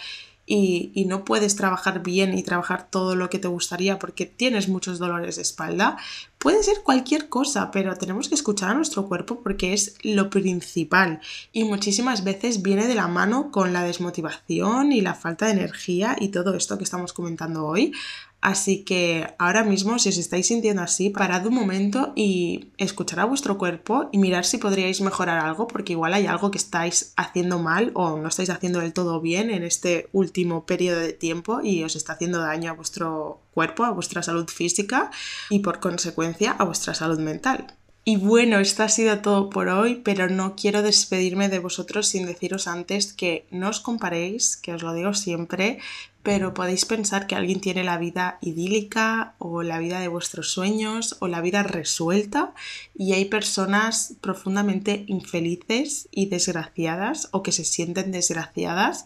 y, 0.45 1.05
no 1.07 1.23
puedes 1.23 1.55
trabajar 1.55 2.03
bien 2.03 2.37
y 2.37 2.43
trabajar 2.43 2.89
todo 2.89 3.15
lo 3.15 3.29
que 3.29 3.39
te 3.39 3.47
gustaría 3.47 3.99
porque 3.99 4.25
tienes 4.25 4.67
muchos 4.67 4.99
dolores 4.99 5.37
de 5.37 5.43
espalda, 5.43 5.95
puede 6.39 6.61
ser 6.61 6.81
cualquier 6.83 7.29
cosa, 7.29 7.71
pero 7.71 7.95
tenemos 7.95 8.27
que 8.27 8.35
escuchar 8.35 8.71
a 8.71 8.73
nuestro 8.73 9.07
cuerpo 9.07 9.39
porque 9.41 9.71
es 9.71 9.95
lo 10.01 10.29
principal 10.29 11.21
y 11.53 11.63
muchísimas 11.63 12.25
veces 12.25 12.63
viene 12.63 12.87
de 12.87 12.95
la 12.95 13.07
mano 13.07 13.49
con 13.49 13.71
la 13.71 13.83
desmotivación 13.83 14.91
y 14.91 14.99
la 14.99 15.13
falta 15.13 15.45
de 15.45 15.53
energía 15.53 16.17
y 16.19 16.29
todo 16.29 16.53
esto 16.55 16.77
que 16.77 16.83
estamos 16.83 17.13
comentando 17.13 17.65
hoy. 17.65 17.93
Así 18.41 18.85
que 18.85 19.27
ahora 19.37 19.65
mismo, 19.65 19.99
si 19.99 20.09
os 20.09 20.17
estáis 20.17 20.47
sintiendo 20.47 20.81
así, 20.81 21.09
parad 21.09 21.45
un 21.45 21.55
momento 21.55 22.13
y 22.15 22.71
escuchar 22.77 23.19
a 23.19 23.25
vuestro 23.25 23.57
cuerpo 23.57 24.07
y 24.13 24.17
mirar 24.17 24.45
si 24.45 24.57
podríais 24.57 25.01
mejorar 25.01 25.39
algo, 25.39 25.67
porque 25.67 25.91
igual 25.91 26.13
hay 26.13 26.25
algo 26.25 26.49
que 26.49 26.57
estáis 26.57 27.11
haciendo 27.17 27.59
mal 27.59 27.91
o 27.95 28.17
no 28.17 28.29
estáis 28.29 28.49
haciendo 28.49 28.79
del 28.79 28.93
todo 28.93 29.19
bien 29.19 29.49
en 29.49 29.63
este 29.63 30.07
último 30.13 30.65
periodo 30.65 30.99
de 30.99 31.11
tiempo 31.11 31.59
y 31.61 31.83
os 31.83 31.97
está 31.97 32.13
haciendo 32.13 32.39
daño 32.39 32.71
a 32.71 32.75
vuestro 32.75 33.41
cuerpo, 33.53 33.83
a 33.83 33.91
vuestra 33.91 34.23
salud 34.23 34.47
física 34.47 35.11
y 35.49 35.59
por 35.59 35.81
consecuencia 35.81 36.51
a 36.51 36.63
vuestra 36.63 36.93
salud 36.93 37.19
mental. 37.19 37.75
Y 38.05 38.15
bueno, 38.15 38.57
esto 38.59 38.83
ha 38.83 38.89
sido 38.89 39.19
todo 39.19 39.49
por 39.49 39.67
hoy, 39.67 40.01
pero 40.03 40.29
no 40.29 40.55
quiero 40.55 40.81
despedirme 40.81 41.49
de 41.49 41.59
vosotros 41.59 42.07
sin 42.07 42.25
deciros 42.25 42.67
antes 42.67 43.13
que 43.13 43.45
no 43.51 43.69
os 43.69 43.81
comparéis, 43.81 44.57
que 44.57 44.73
os 44.73 44.81
lo 44.81 44.93
digo 44.93 45.13
siempre, 45.13 45.79
pero 46.23 46.53
podéis 46.53 46.85
pensar 46.85 47.27
que 47.27 47.35
alguien 47.35 47.61
tiene 47.61 47.83
la 47.83 47.97
vida 47.97 48.37
idílica 48.41 49.35
o 49.37 49.63
la 49.63 49.79
vida 49.79 49.99
de 49.99 50.09
vuestros 50.09 50.51
sueños 50.51 51.15
o 51.19 51.27
la 51.27 51.41
vida 51.41 51.63
resuelta 51.63 52.53
y 52.93 53.13
hay 53.13 53.25
personas 53.25 54.15
profundamente 54.19 55.05
infelices 55.07 56.09
y 56.11 56.25
desgraciadas 56.25 57.29
o 57.31 57.41
que 57.41 57.53
se 57.53 57.63
sienten 57.63 58.11
desgraciadas 58.11 59.05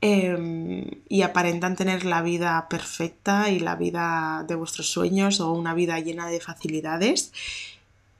em, 0.00 0.86
y 1.08 1.22
aparentan 1.22 1.76
tener 1.76 2.06
la 2.06 2.22
vida 2.22 2.66
perfecta 2.70 3.50
y 3.50 3.60
la 3.60 3.76
vida 3.76 4.44
de 4.48 4.54
vuestros 4.54 4.88
sueños 4.88 5.40
o 5.40 5.52
una 5.52 5.74
vida 5.74 6.00
llena 6.00 6.28
de 6.28 6.40
facilidades 6.40 7.32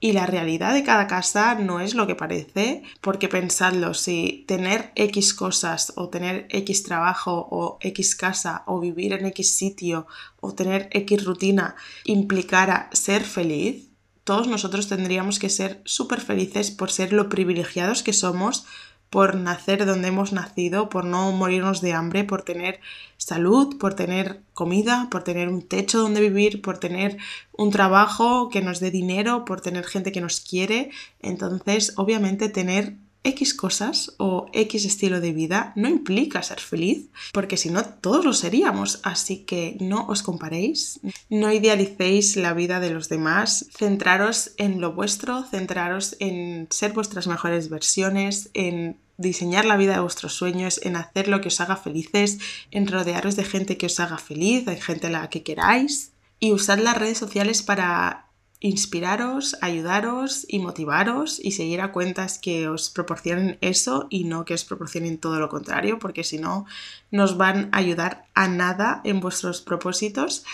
y 0.01 0.13
la 0.13 0.25
realidad 0.25 0.73
de 0.73 0.83
cada 0.83 1.05
casa 1.05 1.53
no 1.55 1.79
es 1.79 1.93
lo 1.93 2.07
que 2.07 2.15
parece, 2.15 2.81
porque 3.01 3.29
pensadlo, 3.29 3.93
si 3.93 4.43
tener 4.47 4.91
X 4.95 5.35
cosas 5.35 5.93
o 5.95 6.09
tener 6.09 6.47
X 6.49 6.83
trabajo 6.83 7.47
o 7.51 7.77
X 7.79 8.15
casa 8.15 8.63
o 8.65 8.79
vivir 8.79 9.13
en 9.13 9.27
X 9.27 9.55
sitio 9.55 10.07
o 10.39 10.53
tener 10.53 10.89
X 10.91 11.23
rutina 11.23 11.75
implicara 12.03 12.89
ser 12.91 13.23
feliz, 13.23 13.89
todos 14.23 14.47
nosotros 14.47 14.87
tendríamos 14.87 15.37
que 15.37 15.49
ser 15.49 15.81
súper 15.85 16.19
felices 16.19 16.71
por 16.71 16.91
ser 16.91 17.13
lo 17.13 17.29
privilegiados 17.29 18.01
que 18.01 18.13
somos 18.13 18.65
por 19.11 19.35
nacer 19.35 19.85
donde 19.85 20.07
hemos 20.07 20.31
nacido, 20.31 20.87
por 20.87 21.03
no 21.03 21.33
morirnos 21.33 21.81
de 21.81 21.91
hambre, 21.91 22.23
por 22.23 22.43
tener 22.43 22.79
salud, 23.17 23.77
por 23.77 23.93
tener 23.93 24.41
comida, 24.53 25.09
por 25.11 25.21
tener 25.25 25.49
un 25.49 25.61
techo 25.61 25.99
donde 25.99 26.21
vivir, 26.21 26.61
por 26.61 26.77
tener 26.77 27.17
un 27.51 27.71
trabajo 27.71 28.49
que 28.49 28.61
nos 28.61 28.79
dé 28.79 28.89
dinero, 28.89 29.43
por 29.43 29.59
tener 29.59 29.83
gente 29.83 30.13
que 30.13 30.21
nos 30.21 30.39
quiere. 30.39 30.91
Entonces, 31.21 31.93
obviamente, 31.97 32.47
tener 32.47 32.95
X 33.23 33.53
cosas 33.53 34.13
o 34.17 34.47
X 34.53 34.85
estilo 34.85 35.21
de 35.21 35.31
vida 35.31 35.73
no 35.75 35.87
implica 35.87 36.41
ser 36.41 36.59
feliz, 36.59 37.09
porque 37.33 37.57
si 37.57 37.69
no, 37.69 37.83
todos 37.83 38.25
lo 38.25 38.33
seríamos. 38.33 38.99
Así 39.03 39.39
que 39.45 39.77
no 39.79 40.07
os 40.07 40.23
comparéis, 40.23 40.99
no 41.29 41.51
idealicéis 41.51 42.35
la 42.35 42.53
vida 42.53 42.79
de 42.79 42.89
los 42.89 43.09
demás, 43.09 43.67
centraros 43.75 44.51
en 44.57 44.81
lo 44.81 44.93
vuestro, 44.93 45.43
centraros 45.43 46.15
en 46.19 46.67
ser 46.71 46.93
vuestras 46.93 47.27
mejores 47.27 47.69
versiones, 47.69 48.49
en 48.53 48.97
diseñar 49.17 49.65
la 49.65 49.77
vida 49.77 49.93
de 49.93 50.01
vuestros 50.01 50.33
sueños, 50.33 50.79
en 50.83 50.95
hacer 50.95 51.27
lo 51.27 51.41
que 51.41 51.49
os 51.49 51.61
haga 51.61 51.77
felices, 51.77 52.39
en 52.71 52.87
rodearos 52.87 53.35
de 53.35 53.43
gente 53.43 53.77
que 53.77 53.85
os 53.85 53.99
haga 53.99 54.17
feliz, 54.17 54.65
de 54.65 54.77
gente 54.77 55.07
a 55.07 55.11
la 55.11 55.29
que 55.29 55.43
queráis 55.43 56.11
y 56.39 56.51
usad 56.51 56.79
las 56.79 56.97
redes 56.97 57.19
sociales 57.19 57.61
para 57.61 58.30
inspiraros, 58.61 59.57
ayudaros 59.61 60.45
y 60.47 60.59
motivaros 60.59 61.39
y 61.43 61.51
seguir 61.51 61.81
a 61.81 61.91
cuentas 61.91 62.37
que 62.37 62.69
os 62.69 62.91
proporcionen 62.91 63.57
eso 63.59 64.07
y 64.09 64.23
no 64.23 64.45
que 64.45 64.53
os 64.53 64.63
proporcionen 64.63 65.17
todo 65.17 65.39
lo 65.39 65.49
contrario, 65.49 65.97
porque 65.97 66.23
si 66.23 66.37
no, 66.37 66.65
nos 67.09 67.37
van 67.37 67.69
a 67.71 67.79
ayudar 67.79 68.25
a 68.35 68.47
nada 68.47 69.01
en 69.03 69.19
vuestros 69.19 69.61
propósitos. 69.61 70.45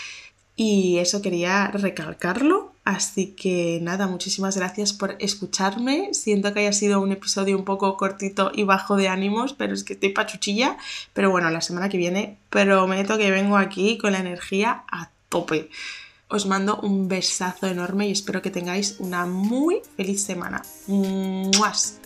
Y 0.56 0.98
eso 0.98 1.22
quería 1.22 1.68
recalcarlo. 1.68 2.72
Así 2.84 3.28
que 3.36 3.78
nada, 3.82 4.06
muchísimas 4.06 4.56
gracias 4.56 4.94
por 4.94 5.14
escucharme. 5.20 6.14
Siento 6.14 6.52
que 6.52 6.60
haya 6.60 6.72
sido 6.72 7.00
un 7.00 7.12
episodio 7.12 7.56
un 7.56 7.64
poco 7.64 7.96
cortito 7.98 8.50
y 8.54 8.64
bajo 8.64 8.96
de 8.96 9.08
ánimos, 9.08 9.52
pero 9.52 9.74
es 9.74 9.84
que 9.84 9.92
estoy 9.92 10.08
pachuchilla. 10.08 10.78
Pero 11.12 11.30
bueno, 11.30 11.50
la 11.50 11.60
semana 11.60 11.90
que 11.90 11.98
viene 11.98 12.38
prometo 12.48 13.18
que 13.18 13.30
vengo 13.30 13.58
aquí 13.58 13.98
con 13.98 14.12
la 14.12 14.18
energía 14.20 14.84
a 14.90 15.10
tope. 15.28 15.68
Os 16.30 16.44
mando 16.44 16.78
un 16.82 17.08
besazo 17.08 17.66
enorme 17.66 18.08
y 18.08 18.12
espero 18.12 18.42
que 18.42 18.50
tengáis 18.50 18.96
una 18.98 19.24
muy 19.24 19.80
feliz 19.96 20.22
semana. 20.22 20.62
¡Muas! 20.86 21.97